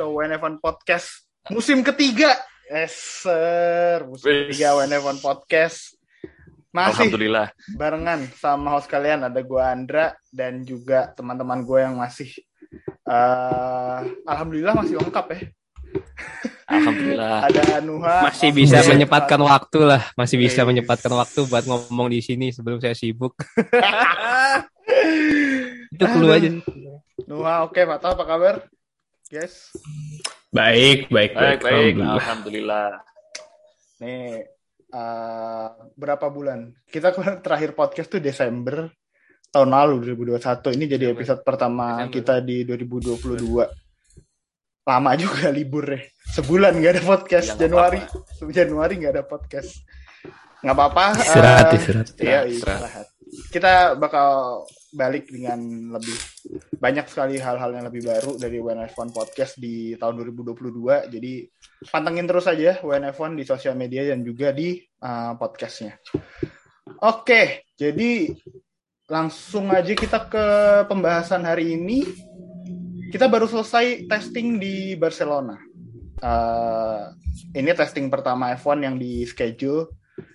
[0.00, 2.32] ke WNF1 Podcast musim ketiga.
[2.72, 4.00] Yes, sir.
[4.08, 4.56] Musim Wis.
[4.56, 5.92] ketiga WNF1 Podcast.
[6.72, 7.52] Masih Alhamdulillah.
[7.76, 12.30] barengan sama host kalian ada gua Andra dan juga teman-teman gue yang masih
[13.04, 15.38] eh alhamdulillah masih lengkap ya.
[16.70, 17.36] Alhamdulillah.
[17.50, 18.16] Ada Nuha.
[18.30, 18.94] masih bisa Oke.
[18.94, 20.68] menyempatkan waktu lah, masih bisa Yes.
[20.70, 23.34] menyempatkan waktu buat ngomong di sini sebelum saya sibuk.
[25.92, 26.50] Itu keluar aja.
[27.26, 28.54] Nuha, oke, Fatah apa kabar?
[29.30, 29.70] Yes.
[30.50, 31.94] Baik, baik, Baik, baik.
[31.94, 32.18] Alhamdulillah.
[32.18, 32.88] Alhamdulillah.
[34.02, 34.42] Nih,
[34.90, 36.74] eh, berapa bulan?
[36.90, 38.90] Kita terakhir podcast tuh Desember
[39.54, 40.74] tahun lalu 2021.
[40.74, 41.14] Ini jadi Desember.
[41.14, 42.14] episode pertama Desember.
[42.18, 43.70] kita di 2022.
[44.82, 46.02] Lama juga libur ya.
[46.34, 47.48] Sebulan nggak ada podcast.
[47.54, 48.02] Ya, Januari,
[48.58, 49.70] Januari nggak ada podcast.
[50.66, 51.04] Nggak apa-apa.
[51.22, 52.08] Istirahat, eh, istirahat.
[52.18, 52.50] Iya, Istirahat.
[52.50, 53.06] istirahat.
[53.54, 54.28] Kita bakal
[54.90, 55.62] balik dengan
[55.94, 56.18] lebih
[56.76, 61.12] banyak sekali hal-hal yang lebih baru dari WNF1 Podcast di tahun 2022.
[61.12, 61.32] Jadi
[61.88, 66.00] pantengin terus aja WNF1 di sosial media dan juga di uh, podcastnya.
[67.00, 68.34] Oke, jadi
[69.10, 70.46] langsung aja kita ke
[70.86, 72.04] pembahasan hari ini.
[73.10, 75.58] Kita baru selesai testing di Barcelona.
[76.20, 77.10] Uh,
[77.56, 79.90] ini testing pertama F1 yang di schedule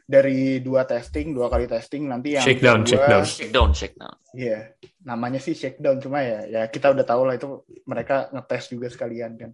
[0.05, 3.23] dari dua testing, dua kali testing nanti yang Shakedown, kedua- shakedown.
[3.25, 4.15] Shake down, shake down.
[4.31, 4.59] Iya,
[5.01, 9.33] namanya sih shakedown cuma ya, ya kita udah tahu lah itu mereka ngetes juga sekalian
[9.33, 9.51] kan.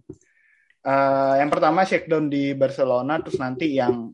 [0.82, 4.12] Eh, yang pertama shakedown di Barcelona, terus nanti yang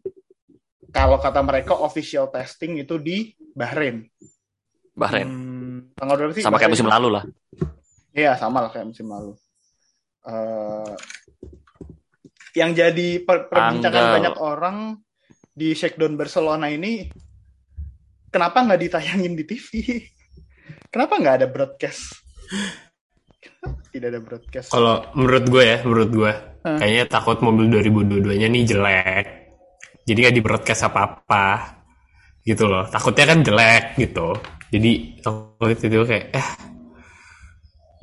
[0.89, 4.07] kalau kata mereka official testing itu di Bahrain.
[4.95, 5.27] Bahrain.
[5.27, 6.45] Hmm, tanggal berapa sih?
[6.47, 7.25] Sama kayak musim lalu lah.
[8.15, 9.35] Iya, sama lah kayak musim lalu.
[10.23, 10.95] Eh,
[12.55, 14.15] yang jadi per- perbincangan Tanggal.
[14.19, 14.77] banyak orang
[15.59, 17.11] di shakedown Barcelona ini,
[18.31, 19.69] kenapa nggak ditayangin di TV?
[20.95, 22.23] Kenapa nggak ada broadcast?
[23.91, 24.71] Tidak ada broadcast.
[24.71, 26.79] Kalau menurut gue ya, menurut gue, Hmm.
[26.79, 29.27] kayaknya takut mobil 2022-nya nih jelek.
[30.07, 31.47] Jadi nggak di broadcast apa-apa.
[32.43, 32.87] Gitu loh.
[32.89, 34.37] Takutnya kan jelek gitu.
[34.69, 36.49] Jadi takut itu kayak, eh,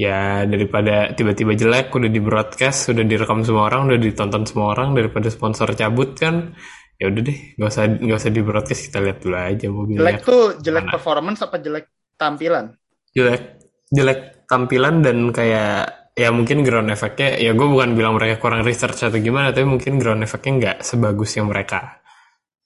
[0.02, 4.98] ya daripada tiba-tiba jelek, udah di broadcast, udah direkam semua orang, udah ditonton semua orang,
[4.98, 6.56] daripada sponsor cabut kan,
[6.96, 10.00] ya udah deh, nggak usah nggak usah di broadcast kita lihat dulu aja mobilnya.
[10.00, 10.94] jelek tuh jelek Mana?
[10.96, 11.86] performance apa jelek
[12.16, 12.66] tampilan?
[13.12, 13.44] jelek
[13.92, 19.04] jelek tampilan dan kayak ya mungkin ground effect-nya ya gue bukan bilang mereka kurang research
[19.04, 22.00] atau gimana tapi mungkin ground effect-nya nggak sebagus yang mereka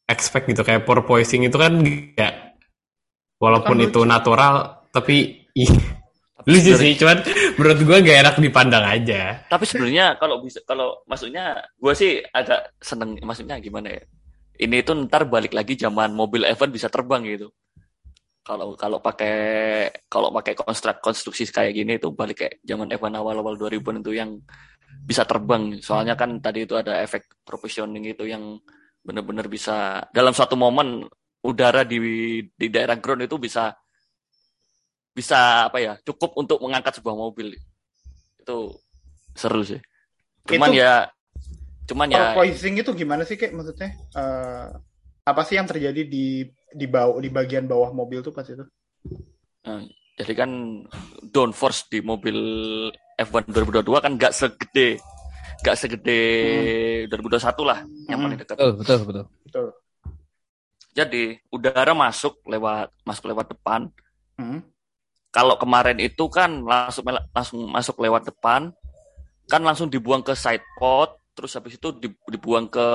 [0.05, 1.81] expect gitu kayak porpoising itu kan
[2.13, 2.53] ya
[3.41, 4.09] walaupun Kan itu lucu.
[4.09, 4.53] natural
[4.93, 5.71] tapi ih
[6.45, 7.17] lucu sih cuman
[7.57, 12.73] menurut gue gak enak dipandang aja Tapi sebenarnya kalau bisa kalau maksudnya gue sih agak
[12.79, 14.01] seneng maksudnya gimana ya?
[14.59, 17.47] Ini tuh ntar balik lagi zaman mobil F1 bisa terbang gitu.
[18.43, 19.35] Kalau kalau pakai
[20.11, 24.35] kalau pakai konstruk konstruksi kayak gini itu balik kayak zaman F1 awal-awal 2000-an itu yang
[25.07, 25.79] bisa terbang.
[25.79, 28.59] Soalnya kan tadi itu ada efek proportioning itu yang
[28.99, 31.07] benar-benar bisa dalam suatu momen
[31.39, 31.97] udara di
[32.51, 33.71] di daerah ground itu bisa
[35.15, 37.55] bisa apa ya cukup untuk mengangkat sebuah mobil
[38.39, 38.57] itu
[39.35, 39.79] seru sih
[40.47, 40.93] cuman Itu- ya
[41.89, 43.89] cuman ya Porpoising itu gimana sih kayak maksudnya?
[44.13, 44.67] Eh,
[45.25, 48.61] apa sih yang terjadi di di bawah di bagian bawah mobil tuh pas itu?
[49.65, 49.81] eh,
[50.15, 50.51] jadi kan
[51.25, 52.37] downforce di mobil
[53.17, 55.01] F1 2022 kan nggak segede
[55.59, 56.19] nggak segede
[57.11, 58.25] 2021 lah yang Hmm.
[58.25, 59.25] paling dekat Betul, betul, betul.
[59.43, 59.67] Betul.
[60.89, 63.91] jadi udara masuk lewat masuk lewat depan
[64.39, 64.63] Hmm.
[65.29, 67.03] kalau kemarin itu kan langsung
[67.35, 68.71] langsung masuk lewat depan
[69.45, 72.87] kan langsung dibuang ke side pod terus habis itu di- dibuang ke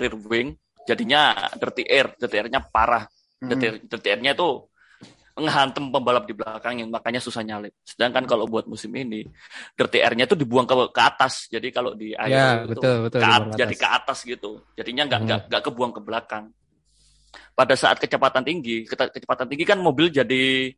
[0.00, 0.56] rear wing
[0.88, 3.04] jadinya dirty air dirty airnya parah
[3.36, 3.52] Hmm.
[3.52, 4.48] dirty, dirty airnya itu
[5.36, 9.28] menghantam pembalap di belakangnya makanya susah nyalip sedangkan kalau buat musim ini
[9.76, 13.20] dirty airnya itu dibuang ke ke atas jadi kalau di air Ya, itu betul, betul.
[13.20, 13.82] ke di at- bawah jadi atas.
[13.84, 15.26] ke atas gitu jadinya nggak Hmm.
[15.28, 16.44] nggak nggak kebuang ke belakang
[17.52, 20.72] pada saat kecepatan tinggi kecepatan tinggi kan mobil jadi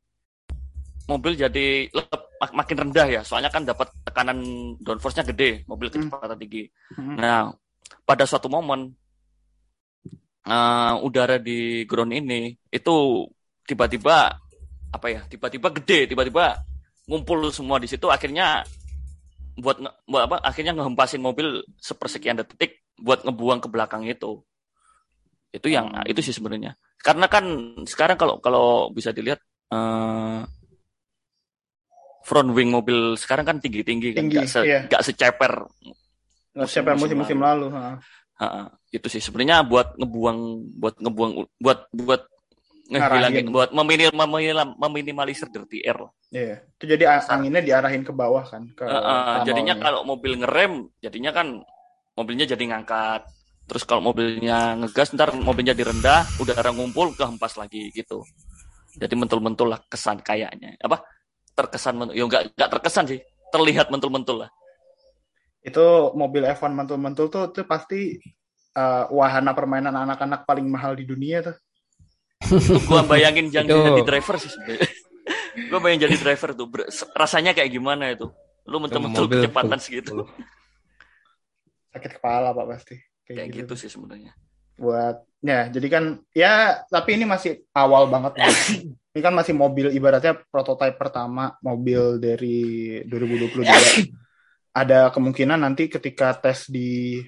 [1.09, 4.39] mobil jadi lep- mak- makin rendah ya soalnya kan dapat tekanan
[4.79, 6.07] downforce-nya gede mobil Hmm.
[6.07, 7.17] kecepatan tinggi Hmm.
[7.17, 7.49] nah
[8.05, 8.93] pada suatu momen
[10.45, 12.95] eh, udara di ground ini itu
[13.65, 14.33] tiba-tiba
[14.89, 16.57] apa ya tiba-tiba gede tiba-tiba
[17.09, 18.65] ngumpul semua di situ akhirnya
[19.59, 24.41] buat, nge- buat apa akhirnya ngehempasin mobil sepersekian detik buat ngebuang ke belakang itu
[25.51, 26.05] itu yang Hmm.
[26.05, 27.45] itu sih sebenarnya karena kan
[27.85, 30.41] sekarang kalau kalau bisa dilihat eh,
[32.29, 34.85] front wing mobil sekarang kan tinggi tinggi kan Tinggi, nggak se, iya.
[35.01, 35.65] seceper
[36.53, 37.67] Nggak yang Musim-musim musim-musim lalu.
[37.73, 37.97] ha.
[38.39, 40.39] Ha, itu sih sebenarnya buat ngebuang
[40.79, 42.23] buat ngebuang buat buat
[42.89, 46.13] ngehilangin buat meminim, meminim- meminimalisir dirty air lah.
[46.33, 46.57] Iya.
[46.79, 49.45] Itu jadi anginnya diarahin ke bawah kan ke eh, tunnelnya.
[49.45, 51.47] jadinya kalau mobil ngerem, jadinya kan
[52.17, 53.23] mobilnya jadi ngangkat.
[53.69, 58.25] Terus kalau mobilnya ngegas, ntar mobilnya direndah, udara ngumpul, kehempas lagi gitu.
[58.97, 60.73] Jadi mentul-mentul lah kesan kayaknya.
[60.81, 61.05] Apa?
[61.59, 63.19] Terkesan, men- ya nggak nggak terkesan sih.
[63.51, 64.51] Terlihat mentul-mentul lah.
[65.59, 65.85] itu
[66.15, 68.17] mobil F1 mantul-mantul tuh itu pasti
[68.73, 71.57] eh, wahana permainan anak-anak paling mahal di dunia tuh.
[72.47, 73.77] Itu gua bayangin yang Itu.
[73.77, 74.89] jadi driver sih sebenarnya.
[75.69, 76.67] gua bayangin jadi driver tuh.
[76.71, 78.31] Ber- rasanya kayak gimana itu?
[78.65, 80.25] Lu mentul-mentul mobil kecepatan segitu.
[81.93, 82.97] Sakit kepala Pak pasti.
[83.27, 84.33] Kayak gitu sih sebenarnya.
[84.79, 88.39] buat ya jadi kan ya tapi ini masih awal banget.
[89.19, 93.67] ini kan masih mobil ibaratnya prototipe pertama mobil dari 2022
[94.79, 97.19] ada kemungkinan nanti ketika tes di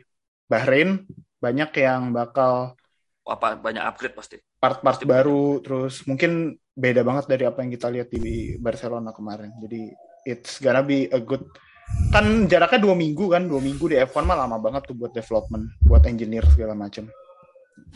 [0.47, 1.03] Bahrain
[1.43, 2.79] banyak yang bakal
[3.27, 4.37] Apa banyak upgrade pasti.
[4.63, 9.51] part-part baru terus mungkin beda banget dari apa yang kita lihat di Barcelona kemarin.
[9.59, 9.91] Jadi
[10.31, 11.43] it's gonna be a good
[12.15, 15.75] kan jaraknya dua minggu kan dua minggu di F1 mah lama banget tuh buat development
[15.83, 17.11] buat engineer segala macam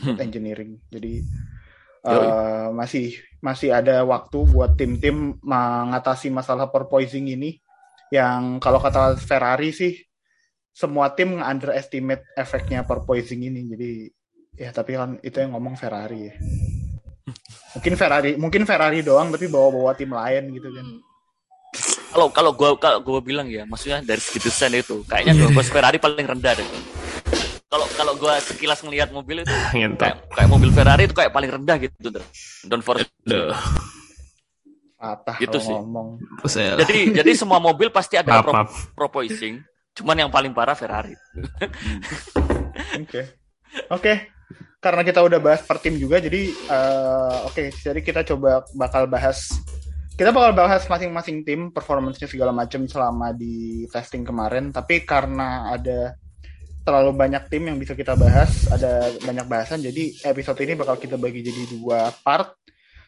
[0.03, 0.79] buat engineering.
[0.91, 1.23] Jadi
[2.05, 7.57] Eh, masih masih ada waktu buat tim-tim mengatasi masalah porpoising ini.
[8.13, 9.97] Yang kalau kata Ferrari sih
[10.69, 13.61] semua tim underestimate efeknya porpoising ini.
[13.73, 13.91] Jadi
[14.53, 16.33] ya tapi kan itu yang ngomong Ferrari ya.
[17.73, 20.87] Mungkin Ferrari mungkin Ferrari doang tapi bawa-bawa tim lain gitu kan.
[22.13, 25.67] Kalau kalau gua kalau gua bilang ya, maksudnya dari segi desain itu, kayaknya gua bos
[25.67, 26.69] Ferrari paling rendah deh.
[27.75, 29.99] Kalau kalau gua sekilas ngelihat mobil itu Ngentot.
[29.99, 31.91] kayak kayak mobil Ferrari itu kayak paling rendah gitu.
[32.79, 33.11] Forget.
[33.21, 33.51] Duh.
[34.95, 35.75] patah Gitu sih.
[35.75, 36.15] ngomong.
[36.47, 38.71] Jadi jadi semua mobil pasti ada Maaf, pro, maaf.
[38.95, 39.59] proposing.
[39.91, 41.11] Cuman yang paling parah Ferrari.
[43.03, 43.21] Oke.
[43.91, 44.13] Oke.
[44.79, 47.73] Karena kita udah bahas per tim juga, jadi eh, oke.
[47.73, 49.49] Jadi kita coba bakal bahas.
[50.13, 54.69] Kita bakal bahas masing-masing tim performance-nya segala macam selama di testing kemarin.
[54.69, 56.13] Tapi karena ada
[56.85, 59.81] terlalu banyak tim yang bisa kita bahas, ada banyak bahasan.
[59.81, 62.61] Jadi episode ini bakal kita bagi jadi dua part.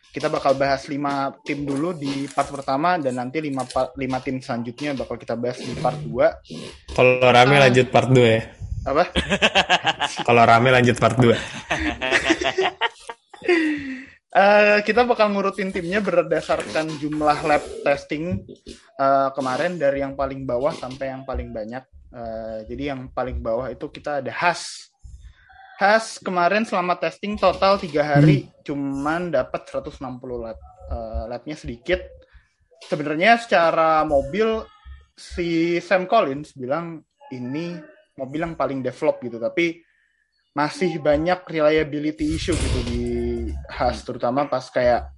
[0.09, 4.97] Kita bakal bahas lima tim dulu di part pertama dan nanti lima lima tim selanjutnya
[4.97, 6.09] bakal kita bahas di part 2
[6.97, 8.41] Kalau rame lanjut part 2 ya.
[8.87, 9.03] apa?
[10.25, 11.37] Kalau rame lanjut part 2.
[14.37, 18.41] Eh, kita bakal ngurutin timnya berdasarkan jumlah lab testing
[18.97, 21.83] eh, kemarin dari yang paling bawah sampai yang paling banyak.
[22.07, 24.91] Eh, jadi yang paling bawah itu kita ada Has.
[25.77, 29.99] Has kemarin selama testing total tiga hari cuman dapat 160
[30.39, 30.57] lab.
[30.87, 31.99] Eh, labnya sedikit.
[32.87, 34.63] Sebenarnya secara mobil
[35.17, 37.01] si Sam Collins bilang
[37.33, 37.75] ini
[38.15, 39.83] mobil yang paling develop gitu, tapi
[40.57, 43.05] masih banyak reliability issue gitu di
[43.69, 45.13] Haas terutama pas kayak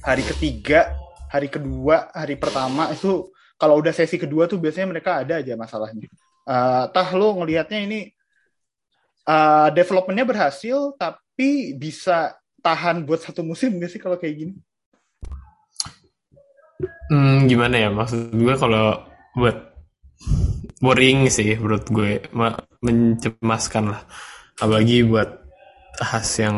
[0.00, 0.96] hari ketiga,
[1.28, 3.28] hari kedua, hari pertama itu
[3.60, 6.08] kalau udah sesi kedua tuh biasanya mereka ada aja masalahnya.
[6.48, 8.00] Eh, tah lo ngelihatnya ini
[9.28, 12.34] eh, developmentnya berhasil tapi bisa
[12.64, 14.54] tahan buat satu musim nggak sih kalau kayak gini?
[17.12, 19.04] Hmm, gimana ya maksud gue kalau
[19.36, 19.56] buat
[20.80, 24.02] worrying sih menurut gue Ma- mencemaskan lah
[24.56, 25.28] apalagi buat
[26.00, 26.56] khas yang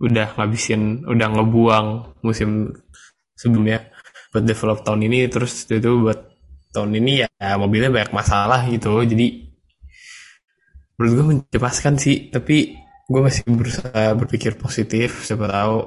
[0.00, 2.72] udah ngabisin udah ngebuang musim
[3.36, 3.91] sebelumnya
[4.32, 6.32] buat develop tahun ini terus itu buat
[6.72, 7.28] tahun ini ya
[7.60, 9.04] mobilnya banyak masalah gitu.
[9.04, 9.52] Jadi
[10.96, 12.80] menurut gue mencemaskan sih tapi
[13.12, 15.78] gue masih berusaha berpikir positif siapa tahu.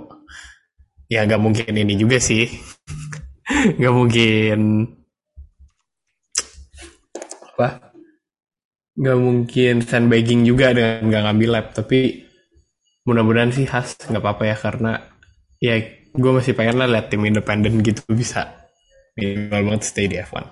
[1.09, 2.49] Ya nggak mungkin ini juga sih.
[3.77, 4.59] Nggak mungkin.
[7.53, 7.93] Apa?
[8.97, 12.25] Nggak mungkin sandbagging juga dengan nggak ngambil lab tapi
[13.05, 14.91] mudah-mudahan sih khas nggak apa-apa ya karena
[15.61, 15.77] ya
[16.15, 18.55] gue masih pengen lah lihat tim independen gitu bisa
[19.15, 20.45] minimal banget stay di F1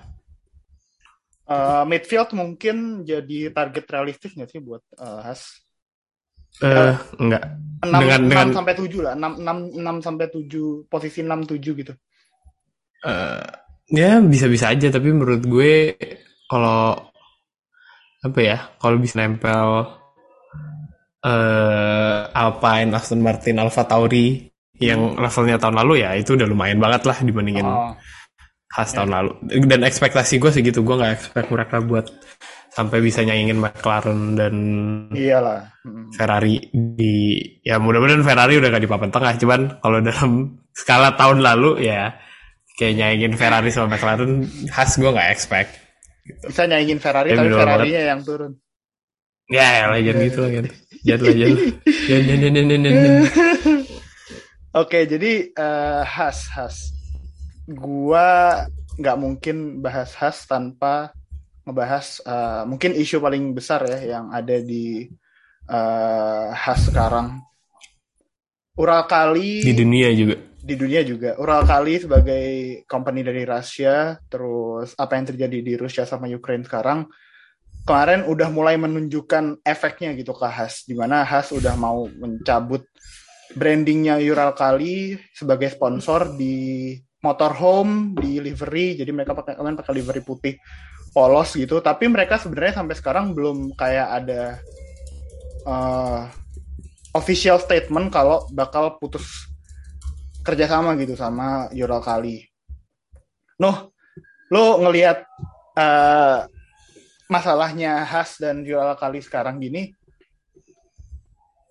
[1.44, 5.60] Eh, midfield mungkin jadi target realistis nggak sih buat eh, Haas?
[6.64, 7.44] eh enggak
[7.84, 11.92] 6, Dengan- dengan- sampai 7 lah, 6, 6, 6 sampai 7, posisi 6 7 gitu.
[13.04, 13.44] Eh,
[13.92, 15.92] ya bisa-bisa aja tapi menurut gue
[16.48, 16.96] kalau
[18.24, 19.84] apa ya kalau bisa nempel
[21.20, 24.48] eh Alpine, Aston Martin, Alfa Tauri
[24.82, 27.94] yang levelnya tahun lalu ya itu udah lumayan banget lah dibandingin Oh,
[28.74, 29.30] khas tahun lalu.
[29.70, 32.10] Dan ekspektasi gue segitu gue nggak expect mereka buat
[32.74, 34.54] sampai bisa nyaingin McLaren dan
[35.14, 35.70] iyalah.
[35.86, 36.10] Hmm.
[36.10, 40.30] Ferrari di ya mudah-mudahan Ferrari udah gak di papan tengah cuman kalau dalam
[40.78, 42.18] skala tahun lalu ya
[42.74, 44.42] kayak nyaingin Ferrari sama McLaren
[44.74, 45.70] khas gue nggak expect.
[46.50, 48.52] Bisa nyaingin Ferrari Ya, tapi Ferrari-nya yang turun.
[49.52, 50.66] ya ya jangan gitu kan.
[51.04, 51.44] Jangan lah
[54.74, 56.90] Oke, jadi eh, Has, Has.
[57.70, 58.58] Gua
[58.98, 61.14] nggak mungkin bahas Has tanpa
[61.62, 65.06] ngebahas eh, mungkin isu paling besar ya yang ada di
[65.70, 67.38] eh, Has sekarang.
[68.74, 70.42] Ural Kali Di dunia juga.
[70.58, 71.38] di dunia juga.
[71.38, 72.46] Ural Kali sebagai
[72.90, 77.06] company dari Rusia, terus apa yang terjadi di Rusia sama Ukraine sekarang,
[77.86, 82.82] kemarin udah mulai menunjukkan efeknya gitu ke Has, di mana Has udah mau mencabut
[83.52, 90.20] brandingnya Ural Kali sebagai sponsor di motorhome, di livery, jadi mereka pakai kalian pakai livery
[90.24, 90.54] putih
[91.12, 94.42] polos gitu, tapi mereka sebenarnya sampai sekarang belum kayak ada
[95.64, 96.22] eh,
[97.16, 99.48] official statement kalau bakal putus
[100.44, 102.44] kerjasama gitu sama Ural Kali.
[103.56, 103.94] Noh,
[104.52, 105.24] lo ngelihat
[105.80, 106.40] eh,
[107.32, 109.96] masalahnya Has dan Ural Kali sekarang gini,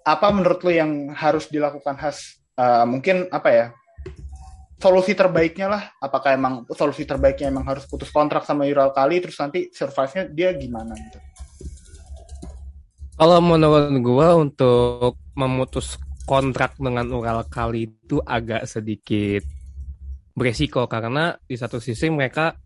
[0.03, 2.43] apa menurut lo yang harus dilakukan Has?
[2.59, 3.65] Eh, mungkin apa ya?
[4.77, 9.39] Solusi terbaiknya lah, apakah emang solusi terbaiknya emang harus putus kontrak sama Ural Kali, terus
[9.39, 11.17] nanti survive-nya dia gimana gitu?
[13.15, 15.95] Kalau menurut gua untuk memutus
[16.27, 19.47] kontrak dengan Ural Kali itu agak sedikit
[20.35, 22.59] beresiko karena di satu sisi mereka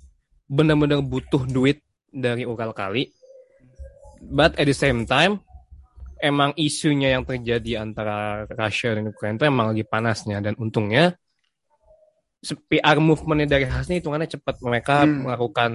[0.50, 3.14] benar-benar butuh duit dari Ural Kali.
[4.26, 5.46] But at the same time
[6.20, 10.42] emang isunya yang terjadi antara Rusia dan Ukraina itu emang lagi panasnya.
[10.42, 11.16] Dan untungnya
[12.70, 14.62] PR movement dari Hasni hitungannya cepat.
[14.62, 15.26] Mereka Hmm.
[15.26, 15.72] melakukan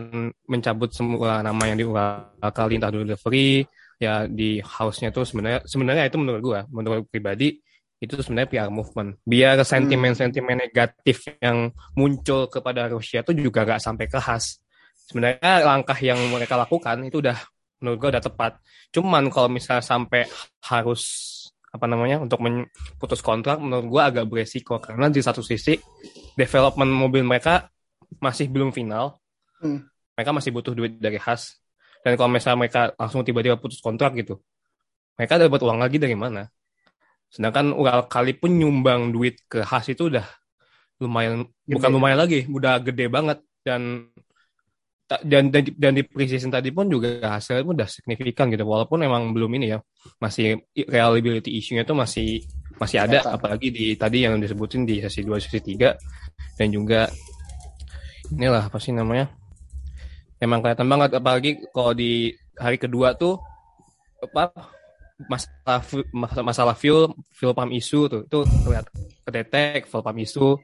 [0.47, 3.67] mencabut semua nama yang di Ural Kali entah delivery
[3.99, 7.63] ya di house-nya tuh sebenarnya sebenarnya itu menurut gua menurut pribadi
[8.03, 9.15] itu sebenarnya PR movement.
[9.23, 14.59] Biar sentimen-sentimen negatif yang muncul kepada Rusia itu juga gak sampai ke khas.
[15.07, 17.39] Sebenarnya langkah yang mereka lakukan itu udah
[17.83, 18.53] menurut gua udah tepat
[18.95, 20.25] cuman kalau misalnya sampai
[20.71, 21.03] harus
[21.73, 22.39] apa namanya untuk
[22.97, 25.77] putus kontrak menurut gua agak beresiko karena di satu sisi
[26.39, 27.69] development mobil mereka
[28.23, 29.19] masih belum final
[29.63, 29.79] Hmm.
[30.19, 31.63] mereka masih butuh duit dari khas
[32.03, 34.43] dan kalau misalnya mereka langsung tiba-tiba putus kontrak gitu,
[35.15, 36.51] mereka dapat uang lagi dari mana?
[37.31, 40.27] Sedangkan Ural Kali pun nyumbang duit ke khas itu udah
[40.99, 41.79] lumayan, Gede.
[41.79, 44.11] bukan lumayan lagi, udah gede banget dan
[45.21, 48.65] dan dan, dan di preseason tadi pun juga hasilnya pun udah signifikan gitu.
[48.65, 49.79] Walaupun emang belum ini ya
[50.23, 52.41] masih reliability issue-nya tuh masih
[52.81, 53.21] masih ada.
[53.37, 57.11] Apalagi di tadi yang disebutin di sesi 2 sesi 3 dan juga
[58.33, 59.29] inilah apa sih namanya
[60.39, 61.11] emang kelihatan banget.
[61.19, 63.37] Apalagi kalau di hari kedua tuh
[64.23, 64.55] apa
[65.27, 65.83] masalah
[66.43, 68.87] masalah fuel fuel pump isu tuh itu terlihat
[69.27, 70.59] kedetek fuel pump isu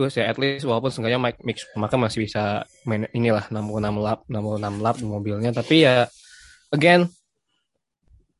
[0.00, 3.60] terus ya at least walaupun seenggaknya Mike Mix maka masih bisa main inilah 66
[4.00, 5.52] lap 66 lap di mobilnya.
[5.52, 6.08] Tapi ya
[6.72, 7.04] again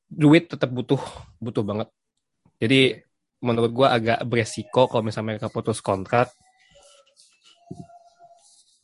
[0.08, 0.96] duit tetap butuh
[1.36, 1.92] butuh banget.
[2.56, 2.96] Jadi
[3.44, 6.32] menurut gua agak beresiko kalau misalnya mereka putus kontrak.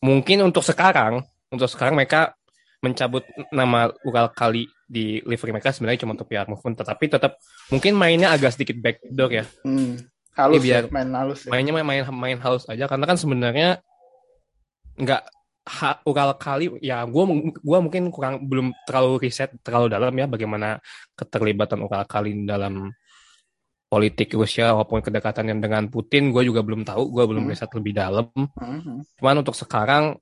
[0.05, 2.37] Mungkin untuk sekarang untuk sekarang mereka
[2.85, 3.25] mencabut
[3.57, 7.41] nama Ural Kali di livery mereka sebenarnya cuma untuk PR movement tetapi tetap
[7.73, 9.49] mungkin mainnya agak sedikit backdoor ya.
[9.65, 9.97] Hmm.
[10.37, 11.51] Halus Iya, biar- ya, main halus ya.
[11.51, 13.81] mainnya main main, main halus aja karena kan sebenarnya
[14.97, 15.23] nggak
[15.67, 17.25] ha, Ural Kali ya gua
[17.61, 20.77] gua mungkin kurang belum terlalu riset terlalu dalam ya bagaimana
[21.13, 22.93] keterlibatan Ural Kali dalam
[23.87, 27.53] politik Rusia walaupun kedekatannya dengan Putin gue juga belum tahu gue belum Hmm.
[27.55, 29.15] riset lebih dalam Mhm.
[29.17, 30.19] Cuman untuk sekarang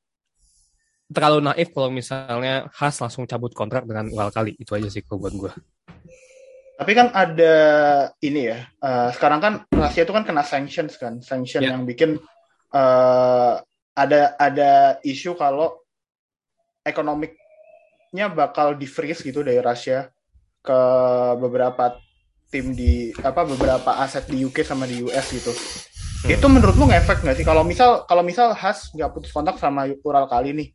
[1.08, 4.52] terlalu naif kalau misalnya Has langsung cabut kontrak dengan Ural Kali.
[4.54, 5.52] Itu aja sih kalau buat gue.
[6.74, 7.54] Tapi kan ada
[8.18, 8.66] ini ya.
[8.66, 11.70] eh, sekarang kan Rusia itu kan kena sanctions kan, sanction Ya.
[11.72, 12.18] yang bikin
[12.70, 13.52] eh,
[13.94, 15.78] ada ada isu kalau
[16.82, 20.10] ekonomiknya bakal di freeze gitu dari Rusia
[20.60, 20.80] ke
[21.38, 21.94] beberapa
[22.50, 25.52] tim di apa beberapa aset di UK sama di US gitu.
[26.24, 27.44] Itu menurut lu ngefek nggak sih?
[27.44, 30.68] Kalau misal kalau misal Has nggak putus kontak sama Ural Kali nih,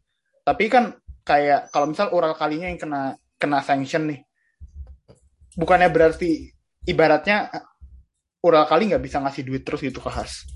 [0.46, 0.94] tapi kan
[1.26, 3.02] kayak kalau misal Ural Kalinya yang kena
[3.36, 4.20] kena sanction nih,
[5.60, 6.48] bukannya berarti
[6.88, 7.52] ibaratnya
[8.40, 10.48] Ural Kali nggak bisa ngasih duit terus gitu ke Has.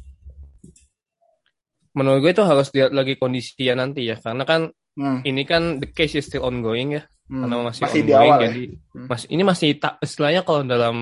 [1.93, 4.17] Menurut gue itu harus lihat lagi kondisinya nanti ya.
[4.17, 7.03] Karena kan Hmm, ini kan the case is still ongoing ya.
[7.25, 7.41] hmm.
[7.41, 8.29] Karena masih, Masih di ongoing.
[8.29, 8.45] awal ya?
[8.53, 9.07] jadi Hmm.
[9.09, 10.95] masih ini masih tak istilahnya kalau dalam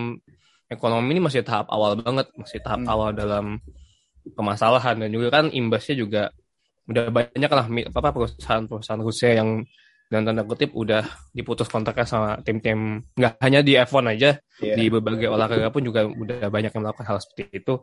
[0.71, 2.31] ekonomi ini masih tahap awal banget.
[2.33, 2.91] Masih tahap Hmm.
[2.91, 3.45] awal dalam
[4.31, 4.95] permasalahan.
[4.95, 6.31] Dan juga kan imbasnya juga
[6.87, 9.59] udah banyak lah apa perusahaan-perusahaan Rusia yang
[10.11, 14.75] dan tanda kutip udah diputus kontraknya sama tim-tim nggak hanya di F1 aja Iya.
[14.77, 17.81] di berbagai olahraga pun juga udah banyak yang melakukan hal seperti itu.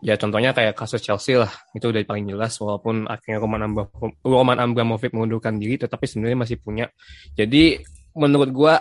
[0.00, 3.92] Ya contohnya kayak kasus Chelsea lah, itu udah paling jelas walaupun akhirnya Roman, Abra-
[4.24, 6.88] Roman Abramovich mengundurkan diri tetapi sebenarnya masih punya.
[7.36, 7.76] Jadi
[8.16, 8.80] menurut gua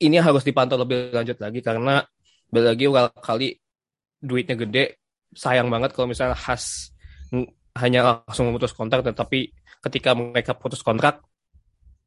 [0.00, 2.00] ini harus dipantau lebih lanjut lagi karena
[2.54, 2.86] lagi
[3.20, 3.48] kali
[4.22, 4.84] duitnya gede,
[5.34, 6.94] sayang banget kalau misalnya khas
[7.76, 11.20] hanya langsung memutus kontrak, tetapi ketika mereka putus kontrak,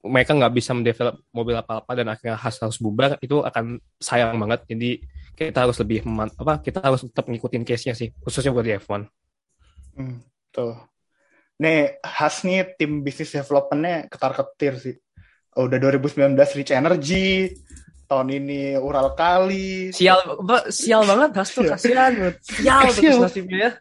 [0.06, 4.64] mereka nggak bisa mendevelop mobil apa-apa dan akhirnya khas harus bubar, itu akan sayang banget.
[4.70, 5.02] Jadi
[5.34, 6.06] kita harus lebih
[6.40, 6.62] apa?
[6.62, 9.04] Kita harus tetap ngikutin case-nya sih, khususnya buat di F1.
[9.98, 10.22] Hmm,
[10.54, 10.78] tuh.
[11.60, 14.96] Nih khas nih tim bisnis developmentnya ketar-ketir sih.
[15.56, 17.48] Oh, udah 2019 Rich Energy,
[18.06, 19.90] tahun ini Ural Kali.
[19.96, 20.22] Sial,
[20.70, 22.38] sial banget Has tuh kasihan banget.
[22.44, 23.72] Sial terus nasibnya ya.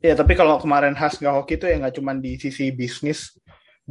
[0.00, 3.36] Ya, tapi kalau kemarin Has nggak hoki itu ya nggak cuma di sisi bisnis,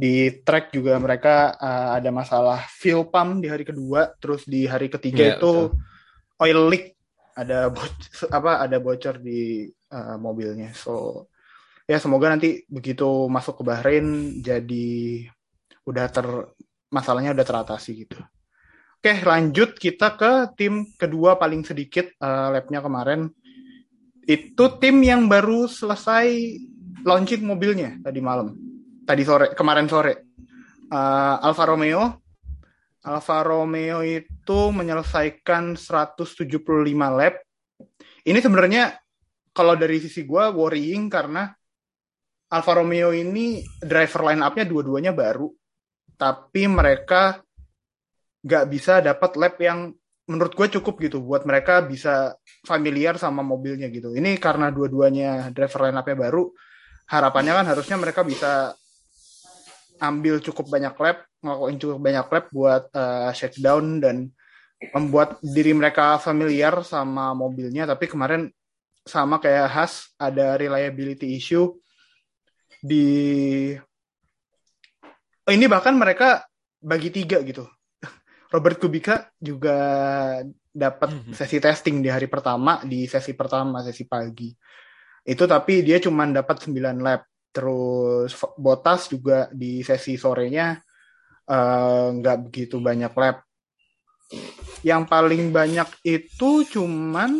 [0.00, 4.88] di track juga mereka uh, ada masalah fuel pump di hari kedua, terus di hari
[4.88, 5.52] ketiga Yeah, itu
[6.40, 6.96] oil leak
[7.36, 7.68] ada
[8.36, 10.72] apa ada bocor di uh, mobilnya.
[10.72, 11.28] So
[11.84, 15.28] ya semoga nanti begitu masuk ke Bahrain jadi
[15.84, 16.26] udah ter
[16.88, 18.16] masalahnya udah teratasi gitu.
[19.00, 23.28] Oke, lanjut kita ke tim kedua paling sedikit uh, lapnya kemarin.
[24.24, 26.56] Itu tim yang baru selesai
[27.04, 28.69] launching mobilnya tadi malam.
[29.10, 30.30] Tadi sore, kemarin sore.
[30.86, 32.22] Uh, Alfa Romeo.
[33.10, 36.46] Alfa Romeo itu menyelesaikan 175
[37.18, 37.42] lap.
[38.22, 38.94] Ini sebenarnya
[39.50, 41.42] kalau dari sisi gue worrying karena
[42.54, 45.50] Alfa Romeo ini driver line up-nya dua-duanya baru.
[46.14, 47.42] Tapi mereka
[48.46, 49.90] nggak bisa dapat lap yang
[50.30, 54.14] menurut gue cukup gitu buat mereka bisa familiar sama mobilnya gitu.
[54.14, 56.46] Ini karena dua-duanya driver line up-nya baru,
[57.10, 58.78] harapannya kan harusnya mereka bisa
[60.00, 64.16] ambil cukup banyak lap, ngelakuin cukup banyak lap buat uh, shakedown dan
[64.96, 67.84] membuat diri mereka familiar sama mobilnya.
[67.84, 68.48] Tapi kemarin
[69.04, 71.76] sama kayak Has ada reliability issue
[72.80, 73.76] di
[75.44, 76.48] oh, ini bahkan mereka
[76.80, 77.68] bagi tiga gitu.
[78.52, 79.76] Robert Kubica juga
[80.70, 84.48] dapat sesi testing di hari pertama, di sesi pertama, sesi pagi.
[85.26, 87.26] Itu tapi dia cuma dapat 9 lap.
[87.50, 90.78] Terus Botas juga di sesi sorenya
[92.14, 93.42] nggak uh, begitu banyak lap.
[94.86, 97.34] Yang paling banyak itu cuman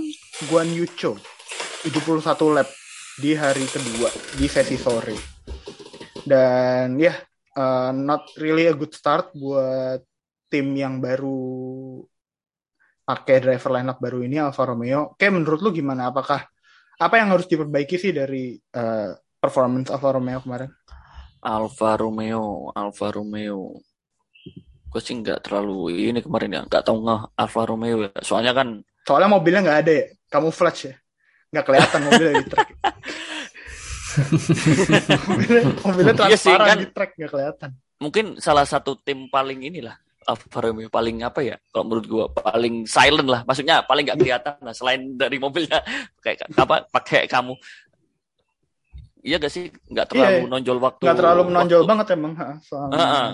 [0.50, 1.14] Guan Yucho,
[1.86, 2.68] 71 lap
[3.22, 5.14] di hari kedua, di sesi sore.
[6.26, 7.16] Dan ya, yeah,
[7.54, 10.02] uh, not really a good start buat
[10.50, 12.02] tim yang baru
[13.06, 15.14] pakai driver lineup baru ini Alfa Romeo.
[15.14, 16.10] Kayak menurut lu gimana?
[16.10, 16.46] Apakah
[17.00, 20.70] apa yang harus diperbaiki sih dari uh, performance Alfa Romeo kemarin?
[21.40, 23.80] Alfa Romeo, Alfa Romeo.
[24.92, 28.12] Gue sih nggak terlalu ini kemarin ya, nggak tahu nggak Alfa Romeo ya.
[28.20, 28.84] Soalnya kan.
[29.08, 30.94] Soalnya mobilnya nggak ada ya, kamu flash ya,
[31.56, 32.68] nggak kelihatan mobilnya di track.
[35.30, 37.70] mobilnya, mobilnya transparan iya sih, kan, di track nggak kelihatan.
[38.00, 39.96] Mungkin salah satu tim paling inilah
[40.28, 44.54] Alfa Romeo paling apa ya kalau menurut gua paling silent lah maksudnya paling nggak kelihatan
[44.60, 45.80] lah selain dari mobilnya
[46.20, 47.56] kayak apa pakai kamu
[49.20, 51.90] iya gak sih nggak terlalu yeah, nonjol waktu nggak terlalu menonjol waktu.
[51.90, 52.32] banget emang
[52.64, 53.32] soalnya uh -uh.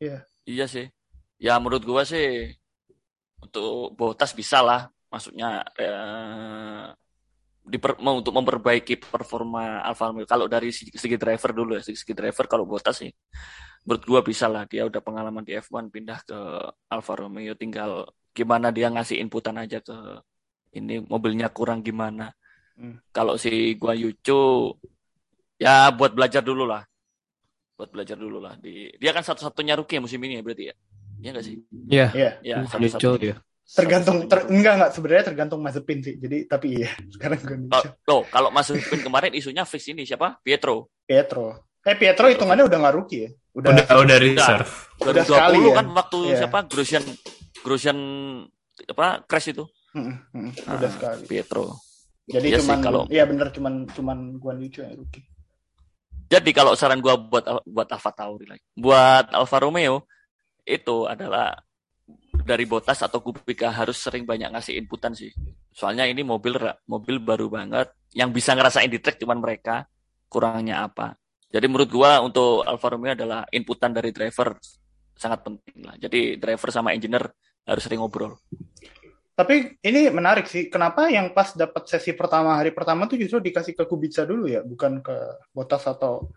[0.00, 0.20] Yeah.
[0.48, 0.86] iya sih
[1.36, 2.52] ya menurut gua sih
[3.40, 6.88] untuk botas bisa lah maksudnya eh,
[7.66, 11.98] diper, mau untuk memperbaiki performa Alfa Romeo kalau dari segi, segi driver dulu ya segi,
[11.98, 13.10] segi driver kalau botas sih
[13.86, 16.38] menurut gua bisa lah dia udah pengalaman di F1 pindah ke
[16.90, 19.94] Alfa Romeo tinggal gimana dia ngasih inputan aja ke
[20.76, 22.32] ini mobilnya kurang gimana
[22.80, 23.12] hmm.
[23.12, 24.72] kalau si gua Yucu
[25.56, 26.84] ya buat belajar dulu lah
[27.76, 30.76] buat belajar dulu lah di dia kan satu-satunya rookie musim ini ya berarti ya
[31.20, 31.56] Iya gak sih?
[31.88, 32.06] Iya.
[32.12, 32.30] Iya.
[32.44, 33.36] Ya, satu dia.
[33.66, 36.14] Tergantung ter, enggak enggak sebenarnya tergantung Mazepin sih.
[36.22, 37.58] Jadi tapi iya, sekarang gue
[38.06, 40.38] Loh, kalau Mazepin kemarin isunya fix ini siapa?
[40.38, 40.94] Pietro.
[41.02, 41.66] Pietro.
[41.82, 43.30] Eh Pietro hitungannya udah nggak rookie ya?
[43.58, 44.70] Udah udah, udah reserve.
[45.02, 45.74] Udah, udah sekali ya?
[45.74, 46.38] kan waktu yeah.
[46.44, 46.58] siapa?
[46.70, 47.04] Grosjean
[47.62, 47.98] Grosjean
[48.86, 49.64] apa crash itu?
[49.96, 51.22] Hmm, hmm, udah ah, sekali.
[51.26, 51.66] Pietro.
[52.26, 55.26] Jadi ya cuman sih, kalau iya bener cuman cuman Guan Yu yang rookie.
[56.26, 58.62] Jadi kalau saran gua buat buat Alfa Tauri lagi.
[58.74, 60.06] Buat Alfa Romeo
[60.66, 61.54] itu adalah
[62.46, 65.30] dari Botas atau Kubica harus sering banyak ngasih inputan sih.
[65.70, 66.58] Soalnya ini mobil
[66.90, 69.86] mobil baru banget yang bisa ngerasain di track cuman mereka
[70.26, 71.14] kurangnya apa.
[71.46, 74.58] Jadi menurut gua untuk Alfa Romeo adalah inputan dari driver
[75.14, 75.94] sangat penting lah.
[75.96, 77.30] Jadi driver sama engineer
[77.66, 78.34] harus sering ngobrol.
[79.36, 80.72] Tapi ini menarik sih.
[80.72, 84.64] Kenapa yang pas dapat sesi pertama hari pertama tuh justru dikasih ke Kubica dulu ya,
[84.64, 85.12] bukan ke
[85.52, 86.32] Botas atau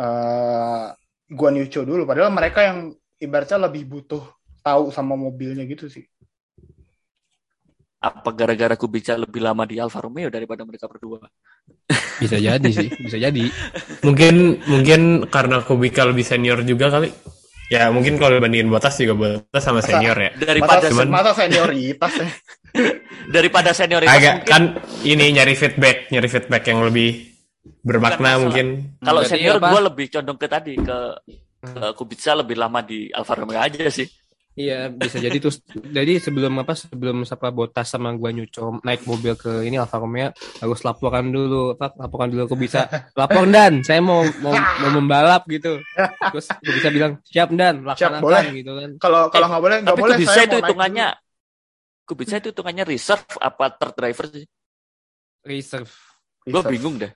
[0.00, 0.88] uh,
[1.28, 2.08] Guan Yucho dulu.
[2.08, 4.24] Padahal mereka yang ibaratnya lebih butuh
[4.64, 6.08] tahu sama mobilnya gitu sih.
[8.00, 11.20] Apa gara-gara Kubica lebih lama di Alfa Romeo daripada mereka berdua?
[12.16, 13.52] Bisa jadi sih, bisa jadi.
[14.00, 17.12] mungkin mungkin karena Kubica lebih senior juga kali.
[17.70, 20.30] Ya mungkin kalau dibandingin Botas juga Botas sama senior ya.
[20.34, 21.06] Daripada masa, cuman...
[21.06, 22.28] masa senioritas ya.
[23.38, 24.62] Daripada senioritas agak mungkin kan
[25.06, 27.30] ini nyari feedback nyari feedback yang lebih
[27.86, 30.98] bermakna mungkin kalau senior gue lebih condong ke tadi ke
[31.60, 34.08] ke Kubica lebih lama di Alfa Romeo aja sih.
[34.58, 39.38] Iya bisa jadi terus jadi sebelum apa sebelum siapa botas sama gua nyuco naik mobil
[39.38, 44.02] ke ini Alfa Romeo harus laporan dulu apa laporan dulu aku bisa lapor dan saya
[44.02, 45.78] mau mau, mau membalap gitu
[46.34, 48.42] terus aku bisa bilang siap dan laksanakan boleh.
[48.58, 51.06] gitu kan Kalau kalau nggak boleh nggak Tapi boleh Kubica saya itu hitungannya
[52.02, 54.46] Kubica itu hitungannya reserve apa third driver sih?
[55.44, 55.92] reserve.
[56.44, 57.12] Gue bingung deh.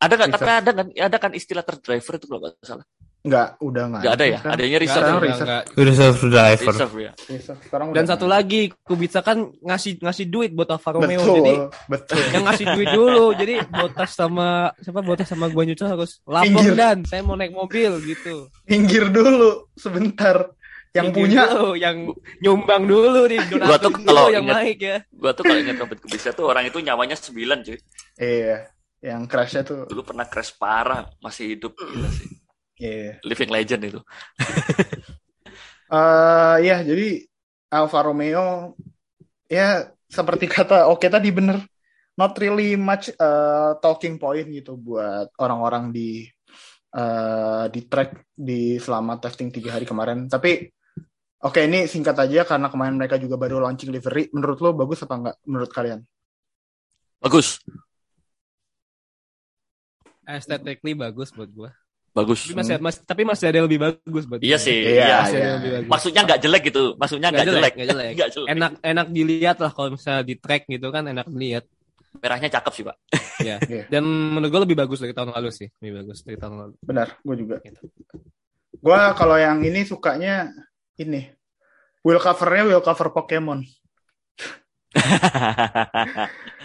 [0.00, 0.28] Ada nggak?
[0.36, 2.86] Tapi ada kan ada kan istilah third driver itu kalau nggak salah.
[3.26, 4.00] Nggak, udah nggak.
[4.00, 4.38] Nggak ada ya?
[4.38, 5.02] Sekarang- Adanya reserve.
[5.02, 5.42] Enggak, reserve.
[5.42, 5.64] enggak.
[5.76, 7.12] udah self driver Reserve ya.
[7.26, 7.60] reserve.
[7.60, 11.54] Sekarang dan udah satu lagi Kubica kan ngasih ngasih duit buat Alfa Romeo betul, jadi
[11.86, 12.18] betul.
[12.30, 16.74] yang ngasih duit dulu jadi botas sama siapa botas sama gua nyuco harus lapor Pinggir.
[16.74, 20.54] dan saya mau naik mobil gitu Pinggir dulu sebentar.
[20.92, 21.96] Yang Pinggir punya dulu, yang
[22.38, 25.58] nyumbang dulu nih Gua donatur tuh dulu kalau yang ingat- naik ya Gua tuh kalau
[25.58, 27.78] ingat Robert Kubica tuh orang itu nyawanya 9 cuy.
[28.16, 28.56] iya,
[29.02, 32.30] yang crashnya tuh Dulu pernah crash parah, masih hidup gila sih.
[32.80, 33.16] Iya.
[33.24, 34.00] Living legend itu.
[35.86, 37.22] Eh ya, jadi
[37.70, 38.74] Alfa Romeo
[39.46, 41.62] ya seperti kata oke tadi bener
[42.18, 46.26] not really much eh, talking point gitu buat orang-orang di
[46.90, 50.26] eh, di track di selama testing tiga hari kemarin.
[50.26, 50.66] Tapi
[51.46, 54.26] oke ini singkat aja karena kemarin mereka juga baru launching livery.
[54.34, 55.36] Menurut lo bagus apa enggak?
[55.46, 56.00] Menurut kalian?
[57.22, 57.62] Bagus.
[60.26, 61.70] aesthetically bagus buat gua
[62.16, 62.40] Bagus.
[62.42, 64.64] tapi masih mas- tapi masih ada yang lebih bagus buat Iya gua.
[64.64, 64.78] sih.
[64.80, 65.16] Iya, Iya.
[65.20, 65.52] masih iya.
[65.54, 66.82] lebih bagus Maksudnya nggak jelek gitu.
[66.96, 67.72] Maksudnya nggak jelek.
[67.76, 68.48] nggak jelek Nggak jelek.
[68.50, 71.64] enak enak dilihat lah kalau misalnya di track gitu kan enak dilihat
[72.16, 72.96] Merahnya cakep sih, Pak.
[73.44, 73.84] ya Iya.
[73.92, 77.08] dan menurut gua lebih bagus dari tahun lalu sih lebih bagus dari tahun lalu Benar,
[77.20, 77.56] gue juga.
[77.60, 77.80] Gitu.
[78.76, 80.48] Gue kalau yang ini sukanya
[80.96, 81.28] ini
[82.00, 83.60] wheel covernya wheel cover Pokemon.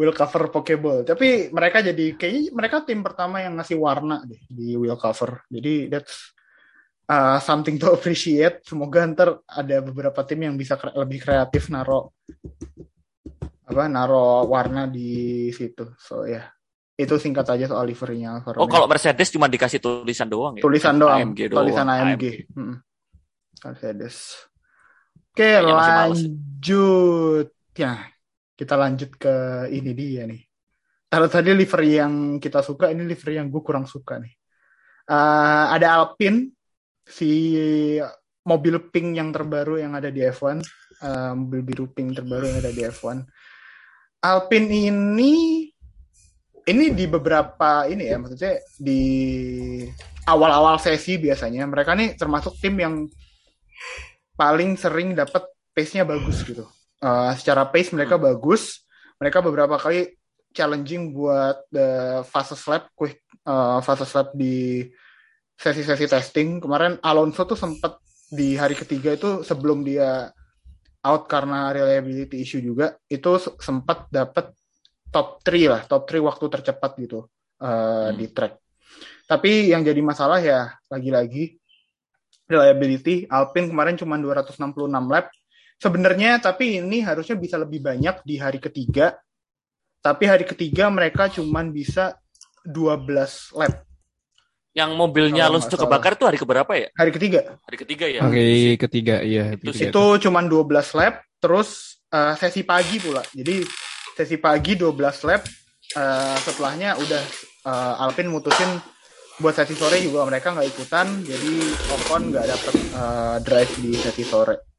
[0.00, 1.04] wheel cover Pokeball.
[1.04, 5.44] Tapi mereka jadi kayaknya mereka tim pertama yang ngasih warna deh di wheel cover.
[5.52, 6.32] Jadi that's
[7.04, 8.64] uh, something to appreciate.
[8.64, 12.16] Semoga ntar ada beberapa tim yang bisa kre- lebih kreatif naro
[13.68, 15.92] apa naro warna di situ.
[16.00, 16.48] So ya
[16.96, 20.62] itu singkat aja soal liverynya Alfa oh, kalau Mercedes cuma dikasih tulisan doang ya?
[20.68, 21.64] tulisan doang, AMG doang.
[21.64, 22.04] tulisan AMG.
[22.04, 22.24] AMG.
[22.52, 22.76] Mm.
[23.60, 24.16] Mercedes.
[25.32, 25.64] Oke, sih.
[25.64, 27.46] lanjut.
[27.72, 27.92] Ya,
[28.60, 29.34] kita lanjut ke
[29.72, 30.44] ini dia nih.
[31.08, 34.36] Kalau tadi livery yang kita suka, ini livery yang gue kurang suka nih.
[35.08, 36.52] Eh, ada Alpine,
[37.08, 37.56] si
[38.44, 40.60] mobil pink yang terbaru yang ada di F1,
[41.00, 43.24] eh, mobil biru pink terbaru yang ada di F1.
[44.20, 45.32] Alpine ini,
[46.68, 49.02] ini di beberapa ini ya, maksudnya di
[50.28, 53.08] awal-awal sesi biasanya mereka nih termasuk tim yang
[54.36, 56.68] paling sering dapat pace-nya bagus gitu.
[57.00, 58.84] Eh, secara pace mereka bagus.
[59.16, 60.12] Mereka beberapa kali
[60.52, 64.84] challenging buat the fastest lap, quick eh, fastest lap di
[65.56, 66.60] sesi-sesi testing.
[66.60, 70.28] Kemarin Alonso tuh sempat di hari ketiga itu sebelum dia
[71.00, 74.52] out karena reliability issue juga, itu sempat dapat
[75.08, 77.24] top 3 lah, top 3 waktu tercepat gitu
[77.60, 78.16] eh, Hmm.
[78.16, 78.60] di track.
[79.24, 81.56] Tapi yang jadi masalah ya lagi-lagi
[82.44, 83.24] reliability.
[83.30, 85.32] Alpine kemarin cuma 266 lap.
[85.80, 89.16] Sebenarnya tapi ini harusnya bisa lebih banyak di hari ketiga.
[90.04, 92.20] Tapi hari ketiga mereka cuma bisa
[92.68, 93.88] 12 lap.
[94.76, 96.92] Yang mobilnya Alonso kebakar tuh hari keberapa ya?
[96.92, 97.56] Hari ketiga.
[97.64, 98.20] Hari ketiga ya?
[98.22, 99.88] hari ketiga iya hari Itu ketiga.
[99.88, 103.24] Itu cuma 12 lap terus eh, sesi pagi pula.
[103.32, 103.64] Jadi
[104.14, 105.42] sesi pagi 12 lap
[105.96, 107.22] eh, setelahnya udah
[107.66, 108.68] eh, Alpine mutusin
[109.40, 111.52] buat sesi sore juga mereka nggak ikutan jadi
[111.96, 114.69] Ocon nggak dapet eh, drive di sesi sore.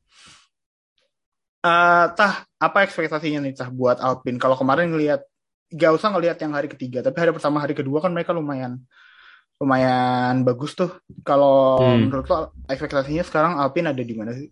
[1.62, 2.34] Eh, tah
[2.65, 4.38] apa ekspektasinya nih tah buat Alpine?
[4.41, 5.21] Kalau kemarin ngelihat
[5.69, 8.82] gak usah ngelihat yang hari ketiga, tapi hari pertama hari kedua kan mereka lumayan
[9.62, 10.91] lumayan bagus tuh.
[11.28, 12.04] Kalau Hmm.
[12.04, 12.38] menurut lo
[12.71, 14.50] ekspektasinya sekarang Alpine ada di mana sih?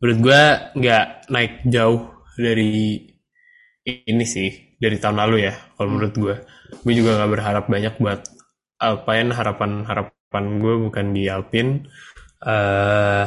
[0.00, 0.42] menurut gue
[0.80, 1.04] nggak
[1.34, 2.00] naik jauh
[2.38, 2.72] dari
[3.84, 4.48] ini sih
[4.80, 6.34] dari tahun lalu ya kalau menurut gue
[6.84, 8.20] gue juga nggak berharap banyak buat
[8.80, 11.72] Alpine harapan harapan gue bukan di Alpine
[12.44, 13.26] eh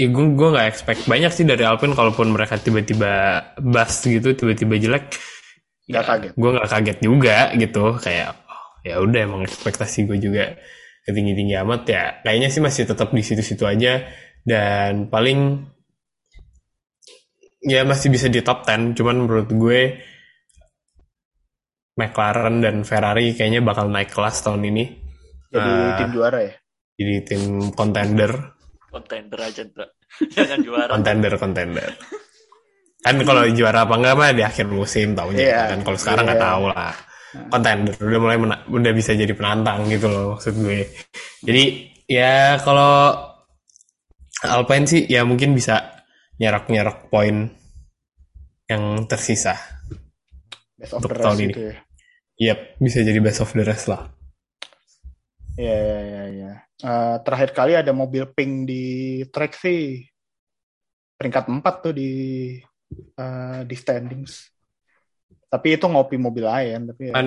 [0.00, 3.12] ya gue gue nggak expect banyak sih dari Alpine kalaupun mereka tiba-tiba
[3.60, 5.12] bust gitu tiba-tiba jelek
[5.90, 6.32] Nggak kaget.
[6.38, 10.56] gue nggak kaget juga gitu kayak oh, ya udah emang ekspektasi gue juga
[11.04, 14.08] ketinggi tinggi amat ya kayaknya sih masih tetap di situ-situ aja
[14.40, 15.68] dan paling
[17.60, 19.80] ya masih bisa di top 10 cuman menurut gue
[21.92, 24.84] McLaren dan Ferrari kayaknya bakal naik kelas tahun ini
[25.50, 25.98] Jadi Ah.
[25.98, 26.52] tim juara ya?
[26.94, 27.42] jadi tim
[27.74, 28.54] contender
[28.90, 29.86] Contender aja, Bro.
[30.34, 30.90] Jangan juara.
[30.90, 31.90] Contender, contender.
[33.00, 35.62] Kan kalau juara apa enggak mah di akhir musim taunya Iya.
[35.72, 35.78] kan.
[35.80, 36.48] Kalau sekarang nggak Iya.
[36.50, 36.94] tahu lah.
[37.48, 40.90] Contender udah mulai mena- udah bisa jadi penantang gitu loh maksud gue.
[41.40, 41.62] Jadi
[42.04, 43.14] ya kalau
[44.42, 46.02] Alpine sih ya mungkin bisa
[46.36, 47.48] nyerok-nyerok poin
[48.66, 49.54] yang tersisa.
[50.74, 51.52] Best of Untuk the tahun rest ini.
[51.52, 51.76] gitu ya.
[52.40, 54.08] Yep, bisa jadi best of the rest lah.
[55.54, 56.22] Iya, iya, iya.
[56.32, 56.52] iya.
[56.80, 58.84] Eh, terakhir kali ada mobil pink di
[59.28, 60.00] track sih
[61.20, 62.10] peringkat 4 tuh di
[63.20, 64.48] eh, di standings.
[65.50, 67.20] Tapi itu ngopi mobil lain, tapi ya.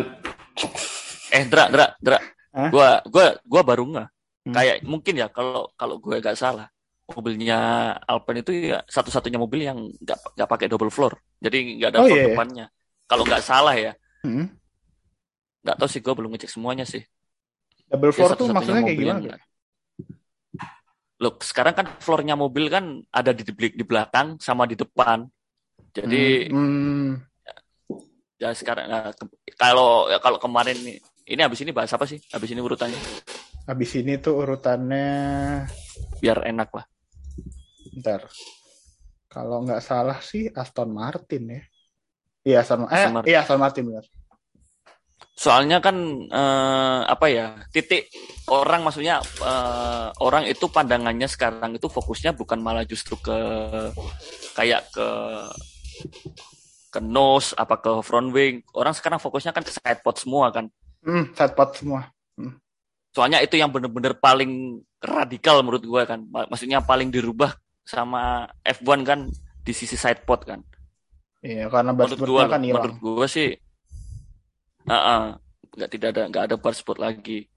[1.33, 2.19] Eh, Dra, Dra, Dra.
[2.53, 2.69] Hah?
[2.73, 4.07] Gua gua gua baru nggak.
[4.43, 4.53] Hmm.
[4.53, 6.67] Kayak mungkin ya kalau kalau gue gak salah,
[7.07, 7.57] mobilnya
[8.03, 11.15] Alpine itu ya satu-satunya mobil yang nggak nggak pakai double floor.
[11.39, 12.29] Jadi nggak ada Oh, floor iya, iya.
[12.35, 12.65] depannya.
[13.07, 14.51] Kalau nggak salah ya, Hmm.
[15.63, 17.03] nggak tahu sih gue belum ngecek semuanya sih.
[17.93, 19.19] Double Dia floor tuh satu-satunya maksudnya kayak gimana?
[19.21, 19.41] yang-
[21.21, 25.23] Loh, sekarang kan floornya mobil kan ada di, di di belakang sama di depan.
[25.93, 27.21] Jadi Hmm,
[28.35, 30.97] ya sekarang nah, ke- kalau ya kalau kemarin nih
[31.29, 32.17] ini habis ini bahas apa sih?
[32.33, 32.97] Habis ini urutannya
[33.63, 35.07] habis ini tuh urutannya
[36.17, 36.85] biar enak lah.
[37.93, 38.25] Ntar.
[39.29, 41.61] Kalau nggak salah sih Aston Martin ya.
[42.43, 43.29] Iya Aston, eh, Aston Martin.
[43.31, 44.05] iya Aston Martin benar.
[45.33, 45.97] Soalnya kan
[46.29, 48.05] eh, apa ya titik
[48.53, 53.37] orang maksudnya eh, orang itu pandangannya sekarang itu fokusnya bukan malah justru ke
[54.53, 55.07] kayak ke
[56.93, 58.61] ke nose apa ke front wing.
[58.77, 60.69] Orang sekarang fokusnya kan ke side pod semua kan.
[61.01, 62.01] Hmm, side pod semua.
[63.13, 66.25] soalnya itu yang bener-bener paling radikal menurut gue kan.
[66.33, 67.53] Ma- maksudnya paling dirubah
[67.85, 69.29] sama F1 kan
[69.61, 70.65] di sisi side pod kan.
[71.45, 72.81] Iya, karena menurut gue kan hilang.
[72.81, 73.53] menurut gue sih
[74.89, 75.37] ah,
[75.73, 77.47] nggak tidak ada nggak ada bar spot lagi.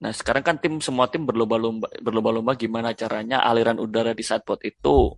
[0.00, 5.16] Nah sekarang kan tim semua tim berlomba-lomba berlomba-lomba gimana caranya aliran udara di pod itu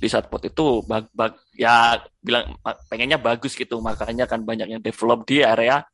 [0.00, 2.56] di pod itu bag, bag- ya bilang
[2.88, 3.80] pengennya bagus gitu.
[3.80, 5.84] Makanya kan banyak yang develop di area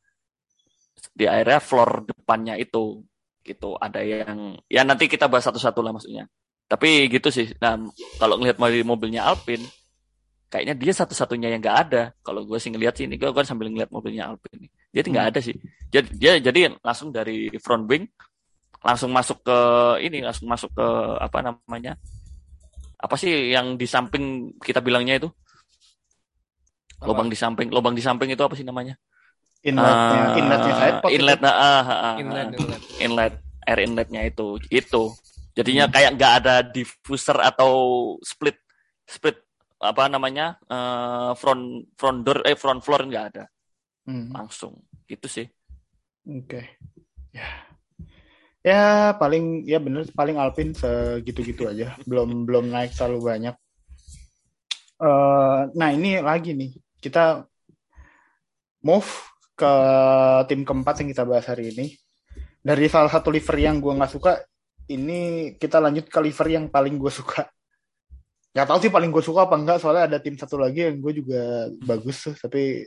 [1.11, 3.03] di area floor depannya itu.
[3.41, 6.29] Gitu ada yang ya nanti kita bahas satu-satu lah maksudnya.
[6.69, 7.51] Tapi gitu sih.
[7.59, 7.75] Nah
[8.21, 9.65] kalau ngelihat mobil mobilnya Alpine
[10.51, 12.03] kayaknya dia satu-satunya yang nggak ada.
[12.19, 14.67] Kalau gue sih ngelihat sih ini, gue kan sambil ngeliat mobilnya Alpine.
[14.91, 15.55] Dia tuh nggak ada sih.
[15.87, 18.03] Jadi dia jadi langsung dari front wing
[18.83, 19.57] langsung masuk ke
[20.03, 20.87] ini, langsung masuk ke
[21.23, 21.95] apa namanya?
[22.99, 25.29] Apa sih yang di samping kita bilangnya itu?
[27.01, 28.93] Lubang di samping, lubang di samping itu apa sih namanya?
[29.61, 30.73] Inletnya, Eh, inletnya
[31.09, 31.45] inlet, itu.
[31.45, 32.81] nah, ah, ah, Inlet, inlet.
[32.97, 33.33] inlet,
[33.65, 35.03] air inletnya itu, itu.
[35.53, 37.73] Jadinya kayak nggak ada diffuser atau
[38.25, 38.57] split,
[39.05, 39.37] split
[39.81, 43.45] apa namanya eh, front front door eh front floor nggak ada
[44.01, 45.45] Hmm, langsung gitu sih
[46.27, 46.77] Oke.
[47.33, 47.47] Ya.
[48.61, 48.81] Ya
[49.17, 51.97] paling ya bener paling Alpine segitu-gitu aja.
[52.05, 53.55] Belum belum naik terlalu banyak.
[55.01, 57.49] Eh, nah ini lagi nih kita
[58.85, 59.09] move
[59.57, 59.73] ke
[60.45, 61.97] tim keempat yang kita bahas hari ini.
[62.61, 64.37] Dari salah satu livery yang gue nggak suka,
[64.93, 67.49] ini kita lanjut ke livery yang paling gue suka.
[68.51, 71.23] Gak tau sih paling gue suka apa enggak, soalnya ada tim satu lagi yang gue
[71.23, 72.83] juga bagus tuh, tapi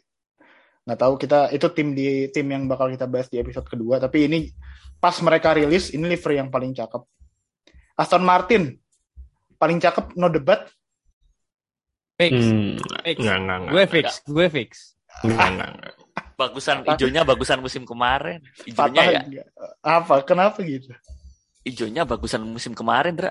[0.84, 3.96] nggak tahu kita itu tim di tim yang bakal kita bahas di episode kedua.
[3.96, 4.38] Tapi ini
[5.00, 7.00] pas mereka rilis, ini livery yang paling cakep.
[7.96, 8.76] Aston Martin
[9.56, 10.68] paling cakep, no debat.
[12.20, 12.36] Fix.
[12.36, 13.16] Hmm, Fix.
[13.24, 13.72] enggak, enggak, enggak.
[13.72, 14.70] Gue fix, gue fix.
[15.24, 15.94] Enggak, enggak, enggak.
[16.34, 19.44] bagusan ijonya bagusan musim kemarin ijonya Patah ya?
[19.86, 20.14] Apa?
[20.26, 20.90] Kenapa gitu?
[21.64, 23.30] ijonya bagusan musim kemarin Dra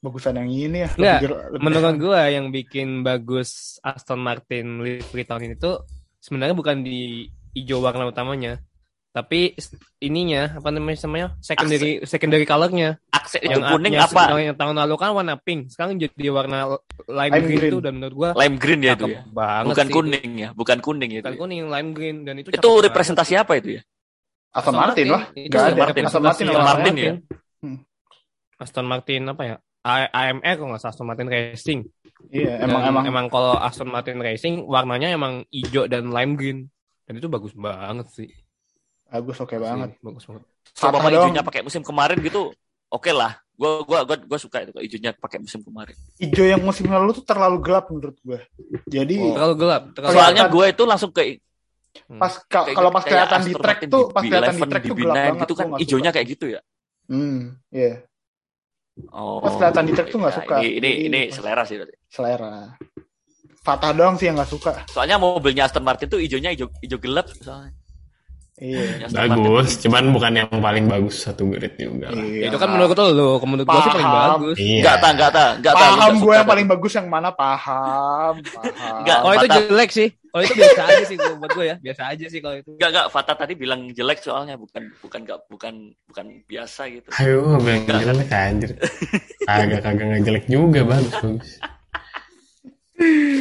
[0.00, 0.90] Bagusan yang ini ya.
[0.96, 5.84] Enggak, lebih- lebih- Menurut gue yang bikin bagus Aston Martin livery tahun ini tuh
[6.16, 8.56] sebenarnya bukan di hijau warna utamanya,
[9.10, 9.52] tapi
[9.98, 14.56] ininya apa namanya namanya secondary secondary colornya aksen itu yang kuning yang, apa yang, yang
[14.56, 17.72] tahun lalu kan warna pink, sekarang jadi warna lime, Lime green, green.
[17.74, 20.78] tuh dan menurut gue lime green ya itu ya banget bukan sih kuning ya bukan
[20.78, 21.18] kuning itu.
[21.18, 21.40] itu bukan ya.
[21.42, 22.86] kuning lime green dan itu itu cakep banget.
[22.86, 23.82] representasi apa itu ya
[24.50, 25.22] Aston Martin lah.
[25.30, 25.78] Itu Enggak ada.
[25.78, 26.02] Martin.
[26.06, 27.12] Aston Martin Aston Martin ya?
[27.62, 27.78] Hmm.
[28.58, 31.80] Aston Martin apa ya A- AMR kalau nggak salah Aston Martin Racing
[32.28, 36.58] Iya, Dan emang emang emang kalau Aston Martin Racing warnanya emang hijau dan lime green
[37.04, 38.28] dan itu bagus banget sih
[39.08, 39.96] bagus oke banget.
[39.96, 40.42] Asli, bagus banget
[41.10, 41.48] ijonya doang.
[41.48, 42.52] pakai musim kemarin gitu
[42.86, 46.86] oke lah gua gua gua gua suka itu ijonya pakai musim kemarin Hijau yang musim
[46.86, 48.38] lalu tuh terlalu gelap menurut gue.
[48.86, 51.40] Jadi terlalu gelap terlalu soalnya gue itu langsung ke
[52.14, 54.70] pas ka- kayak- kalau pas kayak kelihatan di track tuh, di pas kelihatan di B11,
[54.70, 55.40] track tuh gelap B9 banget.
[55.42, 56.10] gitu kan gua suka.
[56.12, 56.60] kayak gitu ya
[57.10, 57.40] Hmm,
[57.72, 57.92] iya.
[59.12, 60.54] Oh Pas kelihatan di track tuh nggak ya, suka.
[60.60, 61.96] ini ini, ini selera sih berarti.
[62.10, 62.52] Selera.
[63.60, 64.72] Fatah doang sih yang nggak suka.
[64.88, 67.79] soalnya mobilnya Aston Martin tuh ijonya ijo ijo gelap soalnya
[68.60, 69.08] Iya.
[69.08, 72.20] Bagus, cuman bukan yang paling bagus satu grid juga lah.
[72.20, 72.52] Iya.
[72.52, 74.76] itu kan menurut lo menurut gue sih paling bagus Iya.
[74.84, 75.88] Enggak tak, enggak tak, enggak tak.
[75.96, 78.34] paham gue yang paling bagus yang mana paham.
[78.44, 78.94] Paham.
[79.00, 79.18] Enggak.
[79.24, 82.24] oh itu jelek sih oh itu biasa aja sih gua- buat gue ya biasa aja
[82.28, 83.06] sih kalau itu Enggak, enggak.
[83.08, 85.74] Fata tadi bilang jelek soalnya bukan bukan enggak bukan
[86.06, 87.08] bukan biasa gitu.
[87.16, 88.70] Ayo, bilang jelek anjir.
[89.42, 91.50] Kagak kagak nggak jelek juga bagus bagus.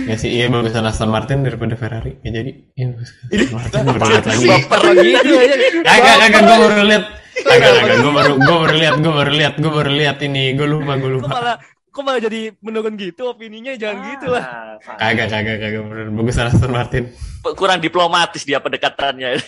[0.08, 2.16] Ya sih iya bagusan Aston Martin daripada Ferrari.
[2.24, 3.12] Ya jadi iya bagus.
[3.30, 4.46] Aston Martin baru lihat lagi.
[4.48, 7.04] baper gitu aja Kagak kagak gue baru lihat.
[7.40, 10.68] Kagak kagak gue baru gue baru lihat gue baru lihat gue baru lihat ini gue
[10.68, 11.28] lupa gue kok lupa.
[11.30, 11.56] malah
[11.90, 14.96] kok malah jadi menurun gitu opininya jangan gitu lah Ah, Fat.
[14.98, 17.04] Kagak kagak kagak bener bagusan Aston Martin.
[17.44, 19.40] Kurang diplomatis dia pendekatannya.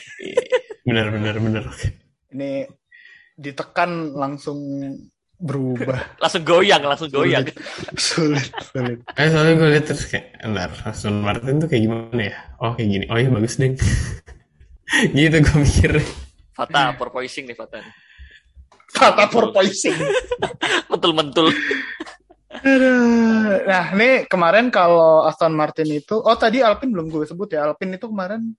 [0.83, 1.63] Bener bener bener.
[2.31, 2.67] Ini
[3.35, 4.59] ditekan langsung
[5.41, 5.99] berubah.
[6.21, 7.49] langsung goyang, langsung goyang.
[7.97, 9.01] sulit, sulit.
[9.17, 12.37] Eh soalnya gue lihat terus kayak, bentar, Aston Martin tuh kayak gimana ya?
[12.61, 13.05] Oh kayak gini.
[13.09, 13.73] Oh iya bagus deh.
[15.17, 15.91] gitu gue mikir.
[16.53, 17.81] Fata porpoising nih Fata.
[18.91, 19.97] Kata porpoising.
[20.91, 21.49] Mentul-mentul.
[22.61, 23.63] Aduh.
[23.65, 27.65] Nah, ini kemarin kalau Aston Martin itu, oh tadi Alpine belum gue sebut ya.
[27.65, 28.53] Alpine itu kemarin,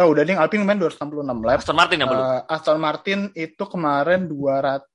[0.00, 1.58] oh udah nih Alpine kemarin 266 lap.
[1.62, 2.24] Aston Martin ya belum?
[2.24, 4.91] Eh, Aston Martin itu kemarin 295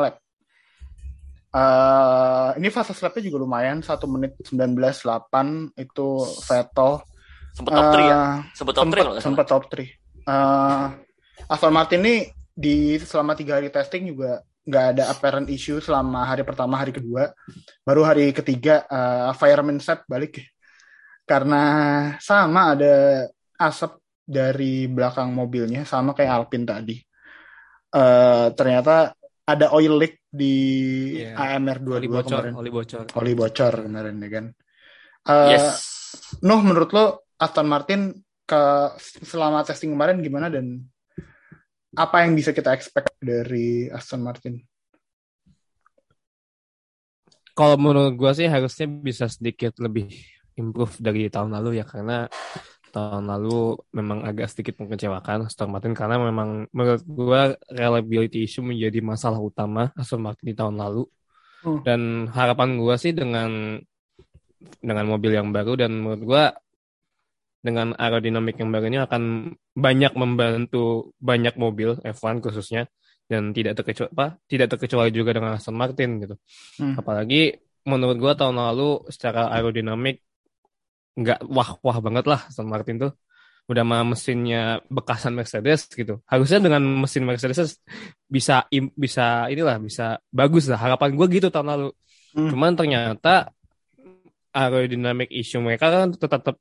[0.00, 0.16] lap.
[1.48, 6.08] Eh, ini fase lapnya juga lumayan, 1 menit 19.8 itu
[6.44, 6.92] Vettel.
[7.56, 8.16] Sempet top 3 ya?
[8.16, 9.88] Eh, Sempet top 3 sempat kalau sempat top 3.
[10.28, 10.86] Eh,
[11.48, 16.44] Aston Martin ini di selama tiga hari testing juga nggak ada apparent issue selama hari
[16.44, 17.32] pertama hari kedua
[17.86, 20.44] baru hari ketiga eh, fireman set balik
[21.24, 21.62] karena
[22.20, 23.24] sama ada
[23.56, 23.96] asap
[24.28, 26.96] dari belakang mobilnya sama kayak Alpine tadi
[27.88, 29.16] Eh, ternyata
[29.48, 30.54] ada oil leak di
[31.24, 31.56] Iya.
[31.56, 34.46] AMR oli 22 bocor kemarin oli bocor oli bocor kemarin ya kan
[35.28, 35.66] Eh, Yes.
[36.44, 37.04] Nuh menurut lo
[37.36, 38.12] Aston Martin
[38.44, 38.62] ke
[39.24, 40.84] selama testing kemarin gimana dan
[41.96, 44.60] apa yang bisa kita expect dari Aston Martin?
[47.52, 50.06] kalau menurut gua sih harusnya bisa sedikit lebih
[50.54, 52.30] improve dari tahun lalu ya karena
[52.90, 58.98] tahun lalu memang agak sedikit mengecewakan Aston Martin karena memang menurut gua reliability issue menjadi
[59.00, 61.04] masalah utama Aston Martin di tahun lalu
[61.58, 61.82] Hmm.
[61.82, 63.82] dan harapan gua sih dengan
[64.78, 66.44] dengan mobil yang baru dan menurut gua
[67.58, 69.22] dengan aerodinamik yang baru ini akan
[69.74, 72.86] banyak membantu banyak mobil F1 khususnya
[73.26, 76.38] dan tidak terkecuali apa tidak terkecuali juga dengan Aston Martin gitu
[76.78, 76.94] Hmm.
[76.94, 80.22] apalagi menurut gua tahun lalu secara aerodinamik
[81.18, 83.12] nggak wah-wah banget lah Aston Martin tuh.
[83.68, 86.22] Udah mah mesinnya bekasan Mercedes gitu.
[86.24, 87.82] Harusnya dengan mesin Mercedes
[88.24, 90.78] bisa im- bisa inilah bisa bagus lah.
[90.80, 91.90] Harapan gua gitu tahun lalu.
[92.28, 92.52] Hmm.
[92.52, 93.56] cuman ternyata
[94.52, 96.56] aerodinamik issue mereka kan tetap tetap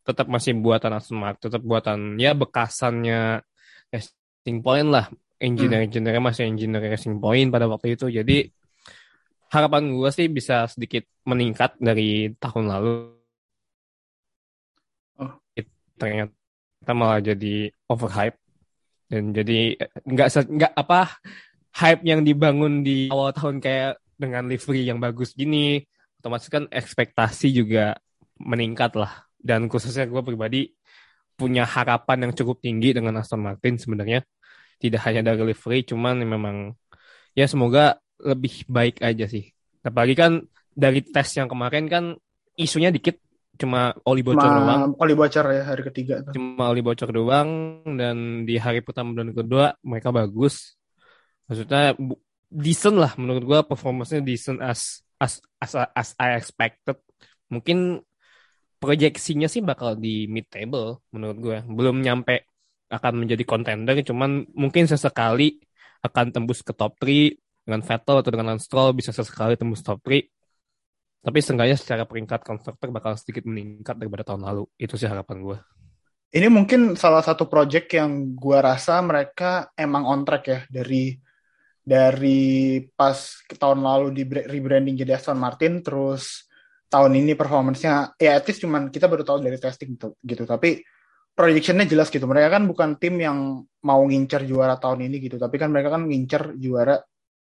[0.00, 3.44] tetap masih buatan Aston Martin tetap buatan ya bekasannya
[3.92, 5.12] racing point lah.
[5.40, 8.08] Engineer engineer masih engineer racing point pada waktu itu.
[8.08, 8.48] Jadi
[9.52, 13.19] harapan gue sih bisa sedikit meningkat dari tahun lalu.
[16.00, 18.40] Ternyata malah jadi overhype.
[19.10, 21.20] Dan jadi eh, nggak nggak apa
[21.76, 25.80] hype yang dibangun di awal tahun kayak dengan livery yang bagus gini
[26.20, 27.96] otomatis kan ekspektasi juga
[28.36, 29.24] meningkat lah.
[29.40, 30.68] Dan khususnya gue pribadi
[31.32, 34.20] punya harapan yang cukup tinggi dengan Aston Martin sebenarnya.
[34.76, 36.56] Tidak hanya dari livery cuman memang
[37.32, 39.48] ya semoga lebih baik aja sih.
[39.80, 40.32] Apalagi kan
[40.76, 42.04] dari tes yang kemarin kan
[42.60, 43.16] isunya dikit
[43.60, 44.96] cuma oli bocor doang.
[44.96, 46.32] Cuma oli bocor ya hari ketiga tuh.
[46.32, 47.50] cuma oli bocor doang
[47.84, 50.80] dan di hari pertama dan kedua mereka bagus.
[51.44, 51.92] Maksudnya
[52.48, 56.96] decent lah menurut gua performance-nya decent as as as as I expected.
[57.52, 58.00] Mungkin
[58.80, 62.48] proyeksinya sih bakal di mid table menurut gue belum nyampe
[62.88, 65.60] akan menjadi contender cuman mungkin sesekali
[66.00, 67.36] akan tembus ke top 3
[67.68, 70.39] dengan Vettel atau dengan Lance Stroll bisa sesekali tembus top 3
[71.20, 74.64] tapi seenggaknya secara peringkat konstruktor bakal sedikit meningkat daripada tahun lalu.
[74.80, 75.58] Itu sih harapan gue
[76.30, 80.60] Ini mungkin salah satu project yang gua rasa mereka emang on track ya.
[80.70, 81.18] Dari
[81.82, 86.46] dari pas tahun lalu di rebranding jadi Aston Martin terus
[86.86, 90.46] tahun ini performance-nya ya at least cuman kita baru tahu dari testing tuh, gitu.
[90.46, 90.78] Tapi
[91.34, 92.30] projection-nya jelas gitu.
[92.30, 95.34] Mereka kan bukan tim yang mau ngincer juara tahun ini gitu.
[95.34, 96.94] Tapi kan mereka kan ngincer juara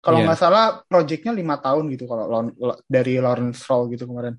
[0.00, 0.26] kalau Iya.
[0.32, 2.50] nggak salah project-nya lima tahun gitu kalau
[2.88, 4.36] dari Lawrence Stroll gitu kemarin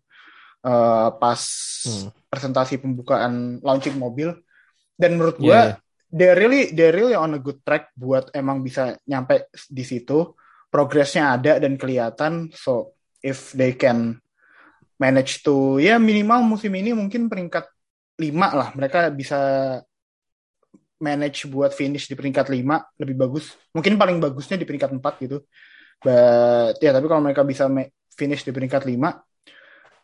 [0.62, 1.42] Eh, pas
[1.90, 2.14] Hmm.
[2.30, 4.30] presentasi pembukaan launching mobil
[4.94, 5.74] dan menurut Iya, gua iya.
[6.14, 10.38] they really they really on a good track buat emang bisa nyampe di situ
[10.70, 12.94] progresnya ada dan kelihatan so
[13.26, 14.22] if they can
[15.02, 17.66] manage to ya minimal musim ini mungkin peringkat
[18.22, 19.42] lima lah mereka bisa
[21.02, 23.58] manage buat finish di peringkat 5 lebih bagus.
[23.74, 25.44] Mungkin paling bagusnya di peringkat 4 gitu.
[26.02, 27.66] But ya tapi kalau mereka bisa
[28.14, 29.32] finish di peringkat 5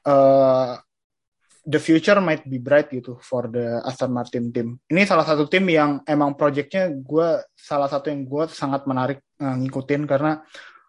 [0.07, 0.73] uh,
[1.67, 4.79] the future might be bright gitu for the Aston Martin team.
[4.87, 9.55] Ini salah satu tim yang emang projectnya gue salah satu yang gue sangat menarik uh,
[9.59, 10.39] ngikutin karena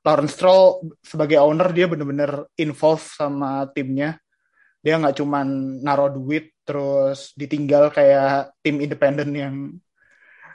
[0.06, 4.22] Lawrence Stroll sebagai owner dia bener-bener involve sama timnya.
[4.78, 5.46] Dia nggak cuman
[5.82, 9.54] naro duit terus ditinggal kayak tim independen yang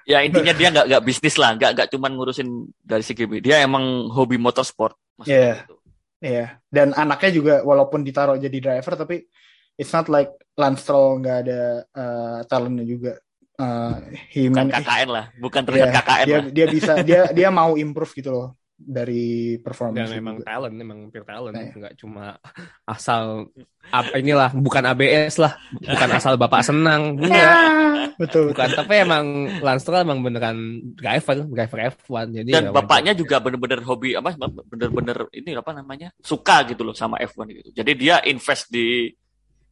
[0.03, 2.49] Ya intinya dia nggak nggak bisnis lah, nggak nggak cuman ngurusin
[2.83, 4.95] dari segi dia emang hobi motorsport.
[5.23, 5.63] Iya.
[5.63, 5.75] gitu.
[6.23, 9.27] Iya, dan anaknya juga walaupun ditaruh jadi driver tapi
[9.75, 13.13] it's not like Lance Stroll nggak ada uh, talentnya juga.
[13.53, 13.99] Uh,
[14.31, 16.43] he Bukan man- KKN lah, bukan terlihat Iya, KKN dia lah.
[16.49, 18.47] dia bisa dia dia mau improve gitu loh
[18.86, 20.47] dari dan performance memang juga.
[20.47, 21.71] talent memang pure talent Iya.
[21.73, 22.36] nggak cuma
[22.84, 23.47] asal
[23.88, 27.55] ab- inilah bukan ABS lah bukan asal bapak senang enggak
[28.21, 29.25] betul bukan tapi emang
[29.59, 30.57] Lance Stroll emang beneran
[30.93, 32.77] driver driver F1 jadi Dan ya wajar.
[32.79, 37.69] bapaknya juga bener-bener hobi apa bener-bener ini apa namanya suka gitu loh sama F1 gitu.
[37.73, 39.09] Jadi dia invest di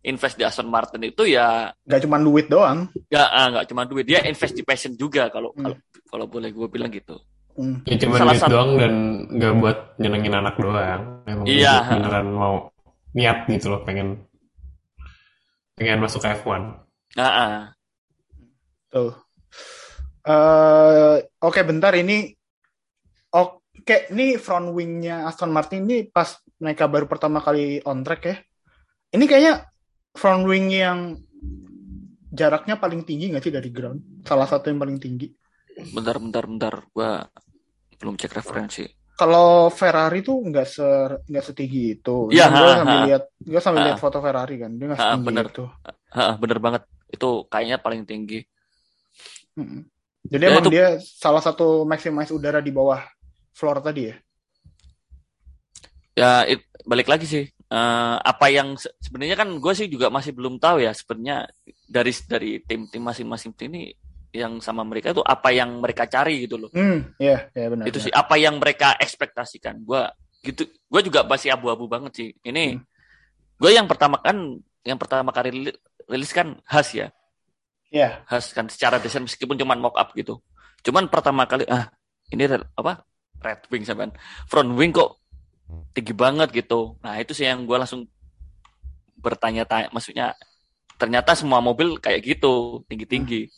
[0.01, 4.01] invest di Aston Martin itu ya nggak cuma duit doang nggak ah, nggak cuma duit
[4.03, 5.61] dia invest di passion juga kalau Hmm.
[5.63, 7.21] kalau kalau boleh gue bilang gitu.
[7.51, 7.83] Hmm.
[7.83, 8.93] Ya cuma Salah duit satu- doang dan
[9.27, 11.01] nggak buat nyenengin anak doang.
[11.25, 11.83] Emang Iya.
[11.89, 12.55] beneran mau
[13.11, 14.23] niat gitu loh pengen
[15.73, 16.63] pengen masuk ke F1.
[17.15, 17.59] Nah, ah.
[18.87, 19.11] tuh
[20.21, 22.29] Eh, oke bentar ini
[23.31, 28.35] oke ini front wingnya Aston Martin ini pas mereka baru pertama kali on track ya
[29.11, 29.65] ini kayaknya
[30.13, 31.17] front wing yang
[32.29, 35.25] jaraknya paling tinggi nggak sih dari ground salah satu yang paling tinggi
[35.89, 37.25] bentar bentar bentar gua
[37.97, 38.85] belum cek referensi.
[39.11, 40.87] kalau Ferrari tuh nggak se
[41.29, 42.33] nggak setinggi itu.
[42.33, 43.05] Iya, gue ha, sambil ha.
[43.05, 43.87] lihat gue sambil Ha.
[43.93, 45.45] lihat foto Ferrari kan dia nggak Ha, setinggi bener.
[45.53, 45.65] itu.
[46.09, 48.41] Ah, bener banget itu kayaknya paling tinggi.
[49.53, 49.85] Mm-mm.
[50.25, 52.97] Jadi Ya, emang itu- dia salah satu maximize udara di bawah
[53.53, 54.15] floor tadi ya.
[56.11, 57.45] Ya it- balik lagi sih.
[57.71, 61.47] Eh, apa yang se- sebenarnya kan gue sih juga masih belum tahu ya sebenarnya
[61.87, 63.93] dari dari tim-tim masing-masing tim ini
[64.31, 66.71] yang sama mereka itu apa yang mereka cari gitu loh.
[66.71, 67.85] Hmm, ya, ya benar.
[67.87, 68.05] itu benar.
[68.07, 69.83] sih apa yang mereka ekspektasikan.
[69.83, 70.07] Gue
[70.41, 72.29] gitu gue juga masih abu-abu banget sih.
[72.41, 72.83] Ini Hmm.
[73.59, 74.35] gue yang pertama kan
[74.81, 77.07] yang pertama kali rili- rilis kan khas ya?
[77.91, 80.39] Ya, khas kan secara desain meskipun cuma mock up gitu.
[80.81, 81.91] Cuman pertama kali ah
[82.31, 83.03] ini red- apa?
[83.43, 84.15] Red wing sampean
[84.47, 85.19] front wing kok
[85.91, 86.95] tinggi banget gitu.
[87.03, 88.07] Nah itu sih yang gue langsung
[89.21, 90.33] bertanya-tanya maksudnya
[90.97, 93.49] ternyata semua mobil kayak gitu tinggi-tinggi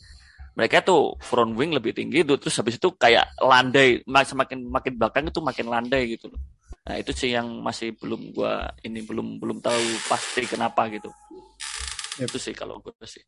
[0.54, 4.02] mereka tuh front wing lebih tinggi itu terus habis itu kayak landai.
[4.06, 6.40] Mak- semakin makin belakang itu makin landai gitu loh.
[6.84, 11.10] Nah itu sih yang masih belum gua ini belum belum tahu pasti kenapa gitu.
[12.14, 12.30] Yep.
[12.30, 13.24] itu sih kalau gue sih.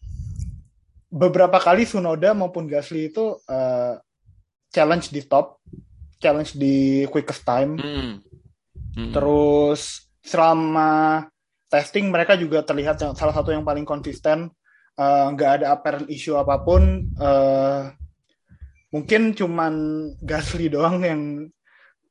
[1.13, 4.01] beberapa kali Sunoda maupun Gasly itu eh,
[4.73, 5.61] challenge di top,
[6.19, 7.77] challenge di quickest time.
[7.77, 8.13] Hmm.
[8.97, 9.13] Hmm.
[9.13, 11.23] Terus selama
[11.69, 14.49] testing mereka juga terlihat yang salah satu yang paling konsisten,
[14.95, 17.11] Eh, nggak ada apparent issue apa pun.
[17.11, 17.81] Eh,
[18.95, 19.73] mungkin cuman
[20.23, 21.21] Gasly doang yang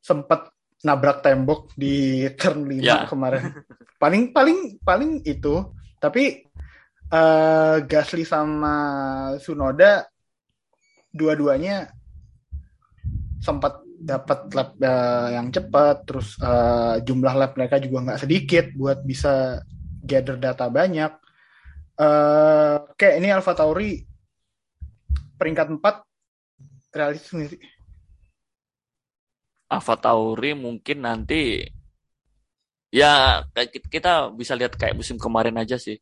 [0.05, 0.53] sempat
[0.85, 3.09] nabrak tembok di turn 5 Ya.
[3.09, 3.51] kemarin.
[3.97, 5.73] paling paling paling itu.
[5.97, 6.45] Tapi
[7.09, 8.77] eh, Gasly sama
[9.41, 10.05] Sunoda
[11.09, 11.89] dua-duanya
[13.41, 19.01] sempat dapat lap eh, yang cepat terus eh, jumlah lap mereka juga nggak sedikit buat
[19.01, 19.65] bisa
[20.05, 21.13] gather data banyak
[21.95, 24.03] eh kayak ini Alfa Tauri
[25.39, 25.81] peringkat 4
[26.93, 27.61] realistis sih?
[29.75, 31.67] Alfa Tauri mungkin nanti
[32.95, 33.43] ya
[33.91, 35.99] kita bisa lihat kayak musim kemarin aja sih.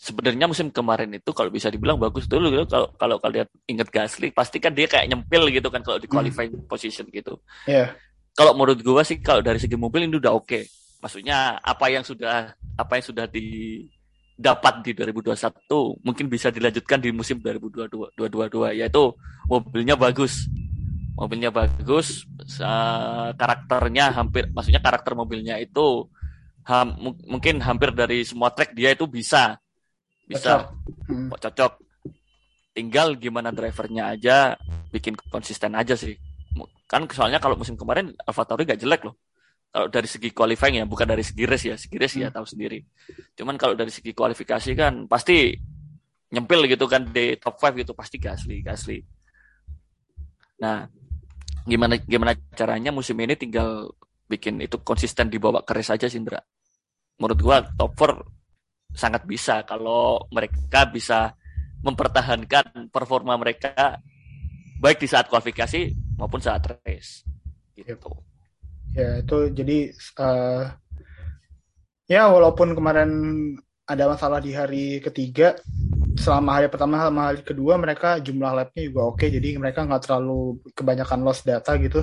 [0.00, 2.64] Sebenarnya musim kemarin itu kalau bisa dibilang bagus dulu gitu.
[2.64, 6.56] Kalau kalau kalian ingat Gasly pasti kan dia kayak nyempil gitu kan kalau di qualifying
[6.64, 7.36] position gitu.
[7.68, 7.92] Iya.
[8.32, 10.64] Kalau menurut gua sih kalau dari segi mobil ini udah oke.
[11.04, 15.36] Maksudnya apa yang sudah apa yang sudah didapat di 2021
[16.00, 19.12] mungkin bisa dilanjutkan di musim 2022 2022 yaitu
[19.44, 20.48] mobilnya bagus.
[21.20, 26.08] Mobilnya bagus, sa- karakternya hampir maksudnya karakter mobilnya itu
[26.64, 29.60] ham- mu- mungkin hampir dari semua track dia itu bisa
[30.24, 30.72] bisa
[31.04, 31.28] Hmm.
[31.28, 31.72] kok cocok.
[32.72, 34.56] Tinggal gimana drivernya aja,
[34.88, 36.16] bikin konsisten aja sih.
[36.88, 39.18] Kan soalnya kalau musim kemarin AlphaTauri gak jelek loh.
[39.70, 41.76] Kalau dari segi qualifying ya, bukan dari segi race ya.
[41.78, 42.82] Segi race ya tahu sendiri.
[43.38, 45.54] Cuman kalau dari segi kualifikasi kan pasti
[46.30, 48.98] nyempil gitu kan di top 5 gitu pasti Gasly, Gasly.
[50.62, 50.86] Nah,
[51.70, 53.94] gimana gimana caranya musim ini tinggal
[54.26, 56.42] bikin itu konsisten dibawa ke race aja sih Indra.
[57.22, 61.38] Menurut gua top 4 sangat bisa kalau mereka bisa
[61.86, 64.02] mempertahankan performa mereka
[64.82, 67.24] baik di saat kualifikasi maupun saat race.
[67.76, 68.10] Gitu.
[68.92, 70.64] Ya itu jadi eh,
[72.10, 73.10] ya walaupun kemarin
[73.86, 75.58] ada masalah di hari ketiga,
[76.16, 80.58] selama hari pertama sama hari kedua mereka jumlah labnya juga oke, jadi mereka nggak terlalu
[80.74, 82.02] kebanyakan lost data gitu.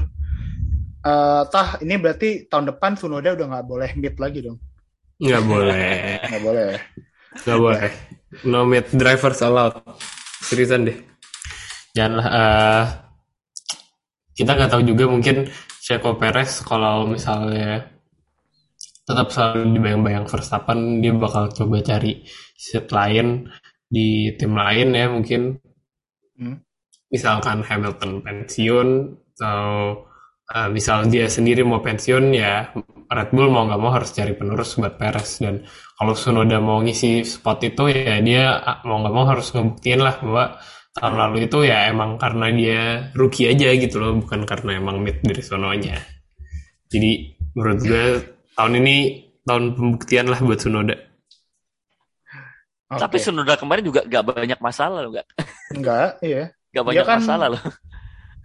[1.08, 4.60] Eh, tah ini berarti tahun depan Sunoda udah nggak boleh mid lagi dong?
[5.18, 6.20] Nggak boleh.
[6.28, 6.70] Nggak boleh.
[7.48, 7.90] Nggak boleh.
[8.44, 9.80] No mid drivers allowed.
[10.44, 10.98] Seriusan deh.
[11.96, 12.28] Janganlah.
[12.28, 12.86] eh,
[14.38, 15.50] kita nggak tahu juga mungkin
[15.82, 17.90] Checo Perez kalau misalnya
[19.08, 23.48] tetap selalu dibayang-bayang Verstappen dia bakal coba cari seat lain
[23.88, 25.42] di tim lain ya mungkin.
[26.38, 26.62] Hmm.
[27.08, 28.90] misalkan Hamilton pensiun
[29.34, 30.06] atau
[30.54, 32.70] eh, misal dia sendiri mau pensiun ya
[33.08, 35.40] Red Bull mau nggak mau harus cari penerus buat Perez.
[35.40, 35.64] Dan
[35.98, 40.20] kalau Sunoda mau ngisi spot itu ya dia ah, mau nggak mau harus ngebuktiin lah
[40.20, 40.60] bahwa
[40.98, 42.82] tahun lalu itu ya emang karena dia
[43.14, 46.02] rookie aja gitu loh bukan karena emang mid dari sononya
[46.90, 48.06] jadi menurut gue
[48.58, 48.98] tahun ini
[49.46, 50.98] tahun pembuktian lah buat Sunoda
[52.88, 53.04] Oke.
[53.04, 55.28] Tapi Sunoda kemarin juga gak banyak masalah loh, gak,
[55.76, 56.56] Enggak, iya.
[56.72, 57.62] gak banyak kan- masalah loh.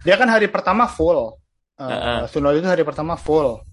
[0.03, 1.39] Dia kan hari pertama full.
[1.79, 2.19] Uh, Heeh.
[2.27, 3.63] Tsunoda itu hari pertama full.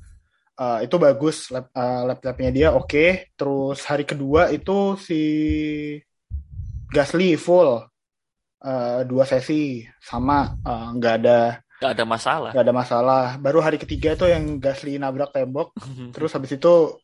[0.55, 2.07] Uh, itu bagus lap, uh,
[2.55, 3.35] dia oke.
[3.35, 5.21] Terus hari kedua itu si
[6.91, 7.83] Gasly full.
[8.61, 12.51] Uh, dua sesi sama uh, nggak ada Gak ada masalah.
[12.53, 13.25] nggak ada masalah.
[13.41, 15.73] Baru hari ketiga itu yang Gasly nabrak tembok.
[16.13, 17.01] Terus habis itu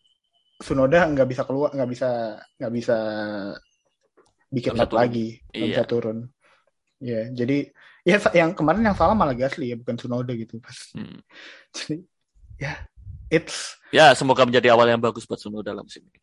[0.57, 2.09] Tsunoda nggak bisa keluar, nggak bisa
[2.57, 2.96] nggak bisa
[4.48, 5.00] bikin lap turun.
[5.04, 5.72] lagi, nggak Iya.
[5.76, 6.18] bisa turun.
[6.96, 7.59] Ya, jadi
[8.09, 10.57] ya yang kemarin yang salah malah Gasly ya, bukan Tsunoda gitu.
[10.62, 10.78] Pas.
[10.96, 11.20] Hmm.
[11.76, 12.09] Jadi
[12.57, 12.72] ya,
[13.28, 16.20] it's Ya, semoga menjadi awal yang bagus buat Sunoda dalam musim ini.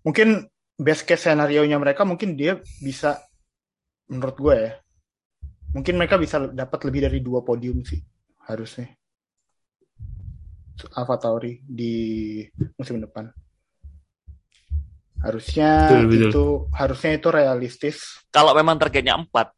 [0.00, 0.48] mungkin
[0.80, 3.20] best case scenario nya mereka mungkin dia bisa
[4.08, 4.72] menurut gue ya.
[5.70, 8.00] Mungkin mereka bisa dapat lebih dari dua podium sih
[8.48, 8.88] harusnya.
[10.90, 11.94] Alfa Tauri di
[12.76, 13.28] musim depan.
[15.20, 16.30] Harusnya Betul, betul.
[16.32, 17.96] itu harusnya itu realistis.
[18.32, 19.52] Kalau memang targetnya 4,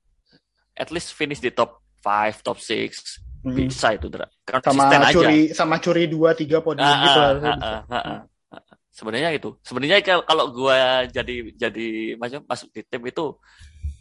[0.75, 3.23] at least finish di top 5, top 6.
[3.43, 3.55] Hmm.
[3.59, 4.27] Bisa itu, Dra.
[4.27, 5.15] Sama Konsisten aja.
[5.15, 7.67] curi sama curi dua tiga podium Ah, gitu ah, harusnya ah, bisa.
[7.67, 8.23] ah, ah, ah,
[8.55, 8.77] ah.
[8.93, 9.51] Sebenarnya itu.
[9.63, 10.79] Sebenarnya kalau- kalau gua
[11.11, 13.25] jadi jadi macam masuk di tim itu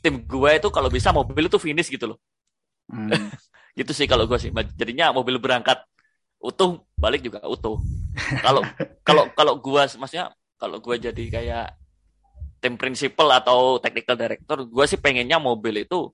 [0.02, 2.18] tim gua itu kalau bisa mobil itu finish gitu loh.
[2.90, 3.10] Hmm.
[3.72, 4.52] Gitu sih kalau gua sih.
[4.76, 5.80] Jadinya mobil berangkat
[6.42, 7.78] utuh, balik juga utuh.
[8.42, 8.62] Kalau
[9.08, 11.68] kalau kalau gua maksudnya kalau gua jadi kayak
[12.62, 16.10] tim principal atau technical director, gua sih pengennya mobil itu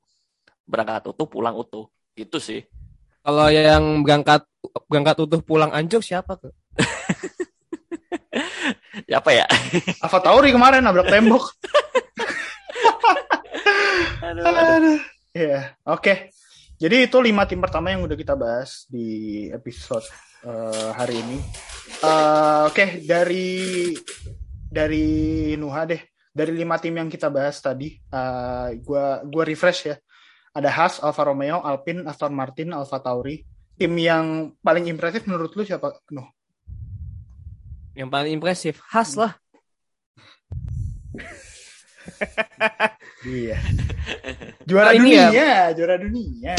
[0.67, 1.87] berangkat utuh, pulang utuh.
[2.13, 2.61] Gitu sih.
[3.23, 4.47] Kalau yang berangkat
[4.87, 6.53] berangkat utuh pulang anjur siapa tuh?
[9.05, 9.45] Ya apa ya?
[10.03, 11.47] Alfa Tauri kemarin nabrak tembok.
[14.27, 14.75] Aduh, aduh.
[14.75, 14.97] Aduh.
[15.37, 16.33] Iya, oke.
[16.77, 20.05] Jadi itu lima tim pertama yang udah kita bahas di episode
[20.45, 21.41] eh, hari ini.
[22.05, 23.49] Eh, oke, dari
[24.69, 25.07] dari
[25.57, 26.01] Nuha deh.
[26.37, 29.97] Dari lima tim yang kita bahas tadi, eh, gua gua refresh ya.
[30.53, 33.41] Ada Haas, Alfa Romeo, Alpine, Aston Martin, Alfa Tauri.
[33.73, 35.97] Tim yang paling impresif menurut lu siapa?
[36.13, 36.29] Nuh.
[37.97, 39.33] Yang paling impresif, khas lah.
[43.27, 43.59] Iya.
[44.67, 45.55] Juara Oh, ini dunia, ya.
[45.71, 46.55] juara dunia.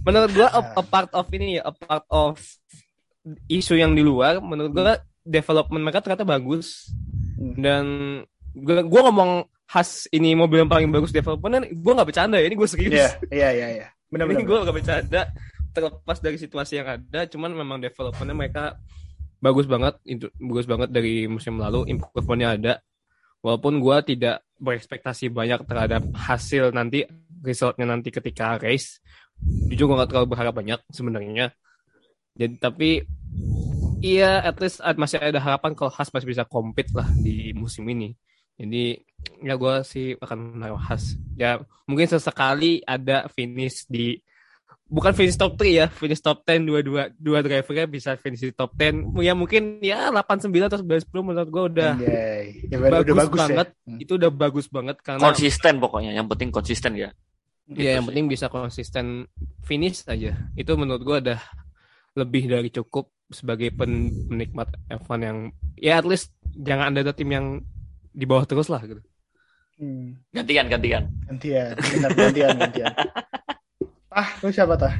[0.00, 2.40] Menurut gua a, a part of ini ya, a part of
[3.46, 6.88] isu yang di luar, menurut gua development mereka ternyata bagus.
[7.36, 7.54] Hmm.
[7.60, 7.84] Dan
[8.56, 9.30] gua, gua ngomong
[9.70, 13.08] khas ini mobil yang paling bagus development gue nggak bercanda ya ini gue serius Iya,
[13.30, 13.86] iya, iya, iya.
[14.10, 14.42] ini Benar-benar.
[14.42, 15.20] gue gak bercanda
[15.70, 18.64] terlepas dari situasi yang ada cuman memang developmentnya mereka
[19.38, 22.72] bagus banget itu bagus banget dari musim lalu improvementnya ada
[23.46, 27.06] walaupun gue tidak berekspektasi banyak terhadap hasil nanti
[27.40, 29.00] resultnya nanti ketika race.
[29.40, 31.52] Jujur gue gak terlalu berharap banyak sebenarnya.
[32.36, 32.90] Jadi tapi
[34.00, 37.84] iya at least ad- masih ada harapan kalau Haas masih bisa compete lah di musim
[37.88, 38.12] ini.
[38.60, 39.00] Jadi
[39.40, 41.16] ya gue sih akan menaruh Haas.
[41.36, 44.20] Ya mungkin sesekali ada finish di
[44.90, 48.50] bukan finish top 3 ya finish top 10 dua dua dua drivernya bisa finish di
[48.50, 52.44] top 10 ya mungkin ya 8 9 atau 11 10 menurut gue udah Anjay.
[52.70, 53.68] Ya, udah bagus, bagus banget.
[53.86, 53.96] Ya.
[54.02, 57.10] Itu udah bagus banget karena Konsisten pokoknya, yang penting konsisten ya.
[57.70, 58.08] Gitu ya yang sih.
[58.10, 59.06] penting bisa konsisten
[59.62, 61.40] finish aja itu menurut gue udah
[62.18, 65.38] lebih dari cukup sebagai pen- penikmat F1 yang
[65.78, 67.46] ya at least jangan ada tim yang
[68.10, 69.00] di bawah terus lah gitu
[69.80, 70.12] Hmm.
[70.28, 71.08] Gantian, gantian.
[71.24, 72.92] Gantian, benar gantian, gantian.
[74.12, 74.92] Ah, lu siapa tah?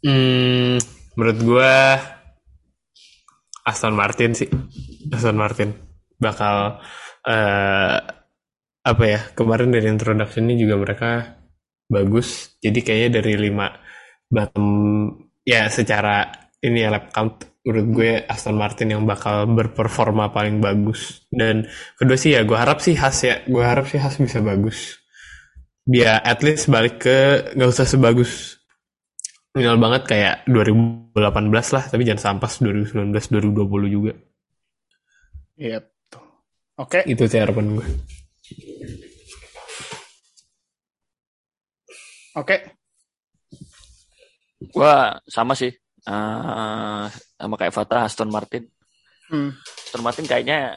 [0.00, 0.80] Hmm,
[1.12, 2.00] menurut gua
[3.62, 4.48] Aston Martin sih.
[5.12, 5.76] Aston Martin
[6.16, 6.80] bakal
[7.28, 7.98] eh
[8.82, 9.20] apa ya?
[9.38, 11.10] Kemarin dari introduction ini juga mereka
[11.90, 12.58] bagus.
[12.62, 13.66] Jadi kayaknya dari lima
[14.30, 14.68] bottom
[15.44, 16.30] ya secara
[16.62, 22.18] ini ya lap count menurut gue Aston Martin yang bakal berperforma paling bagus dan kedua
[22.18, 24.98] sih ya gue harap sih Haas ya gue harap sih Haas bisa bagus
[25.86, 27.18] dia at least balik ke
[27.54, 28.58] nggak usah sebagus
[29.54, 32.50] minimal banget kayak 2018 lah tapi jangan sampai
[32.90, 34.12] 2019 2020 juga
[35.56, 35.78] Iya,
[36.10, 36.24] tuh.
[36.80, 37.86] Oke, itu sih harapan gue
[42.36, 42.56] oke.
[44.72, 45.72] Gua sama sih.
[46.02, 47.04] Eh,
[47.38, 48.66] sama kayak Fata, Aston Martin.
[49.30, 49.54] Hmm.
[49.54, 50.74] Aston Martin kayaknya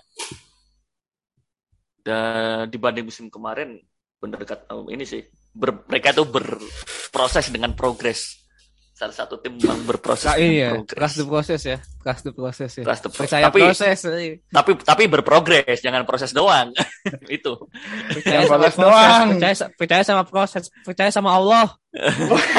[2.05, 3.81] da- dibanding musim kemarin
[4.21, 5.25] bener dekat oh, ini sih.
[5.55, 8.44] Ber- mereka tuh berproses dengan progres.
[8.95, 10.87] Salah satu tim yang berproses Nah, ya progres.
[10.95, 14.39] trust the process ya trust the process ya Trust the pro- percaya tapi, proses eh.
[14.47, 16.71] tapi tapi berprogres, jangan proses doang.
[17.27, 17.67] Itu.
[18.07, 19.25] percaya sama proses doang.
[19.35, 21.67] percaya percaya sama proses percaya sama Allah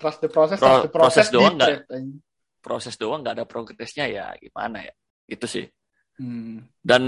[0.00, 1.70] trust the process, Pro- trust the process proses doang di nggak?
[2.60, 4.92] Proses doang nggak ada progresnya ya gimana ya?
[5.26, 5.66] Itu sih.
[6.16, 6.60] Hmm.
[6.84, 7.00] dan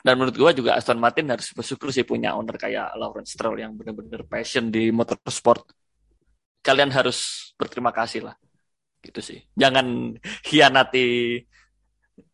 [0.00, 3.76] dan menurut gua juga Aston Martin harus bersyukur sih punya owner kayak Lawrence Stroll yang
[3.76, 5.68] benar-benar passion di motorsport.
[6.62, 8.36] Kalian harus berterima kasih lah.
[9.02, 9.38] Gitu sih.
[9.58, 10.14] Jangan
[10.46, 11.42] hianati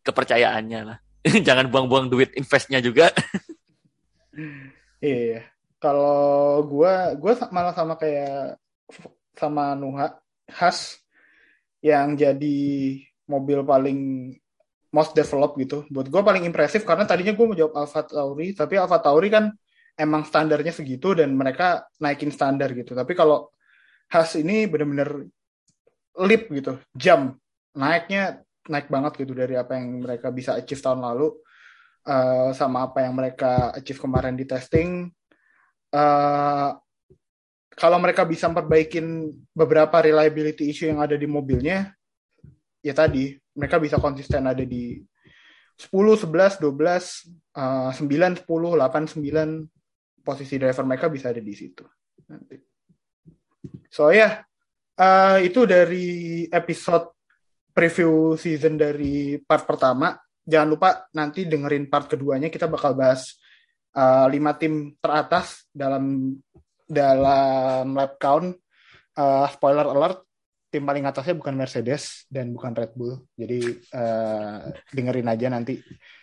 [0.05, 0.99] kepercayaannya lah.
[1.47, 3.09] Jangan buang-buang duit investnya juga.
[5.01, 5.49] Iya.
[5.79, 8.59] Kalau gua gua sa- malah sama kayak
[9.39, 10.19] sama Nuha
[10.51, 10.99] Has
[11.79, 12.59] yang jadi
[13.31, 14.33] mobil paling
[14.91, 15.87] most developed gitu.
[15.93, 19.55] Buat gua paling impresif karena tadinya gua mau jawab Alfa Tauri, tapi Alfa Tauri kan
[19.95, 22.95] emang standarnya segitu dan mereka naikin standar gitu.
[22.95, 23.51] Tapi kalau
[24.09, 25.29] Has ini bener-bener
[26.17, 27.37] leap gitu, jump.
[27.77, 31.33] Naiknya naik banget gitu dari apa yang mereka bisa achieve tahun lalu
[32.05, 35.09] eh, sama apa yang mereka achieve kemarin di testing.
[35.93, 36.71] Eh,
[37.79, 41.95] kalau mereka bisa memperbaikin beberapa reliability issue yang ada di mobilnya,
[42.83, 44.99] ya tadi mereka bisa konsisten ada di
[45.79, 49.69] 10, 11, 12, eh, 9, 10, 8, 9
[50.25, 51.87] posisi driver mereka bisa ada di situ.
[52.29, 52.78] Nanti.
[53.89, 54.45] So ya,
[54.99, 57.19] eh, itu dari episode
[57.79, 60.19] preview season dari part pertama.
[60.43, 63.39] Jangan lupa nanti dengerin part keduanya kita bakal bahas
[63.95, 66.35] uh, lima tim teratas dalam
[66.89, 68.57] dalam lap count.
[69.19, 70.23] Uh, spoiler alert,
[70.71, 73.19] tim paling atasnya bukan Mercedes dan bukan Red Bull.
[73.35, 73.61] Jadi
[73.95, 75.79] uh, dengerin aja nanti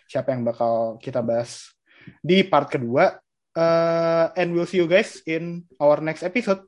[0.07, 1.71] siapa yang bakal kita bahas
[2.19, 3.15] di part kedua.
[3.55, 6.67] Uh, and we'll see you guys in our next episode.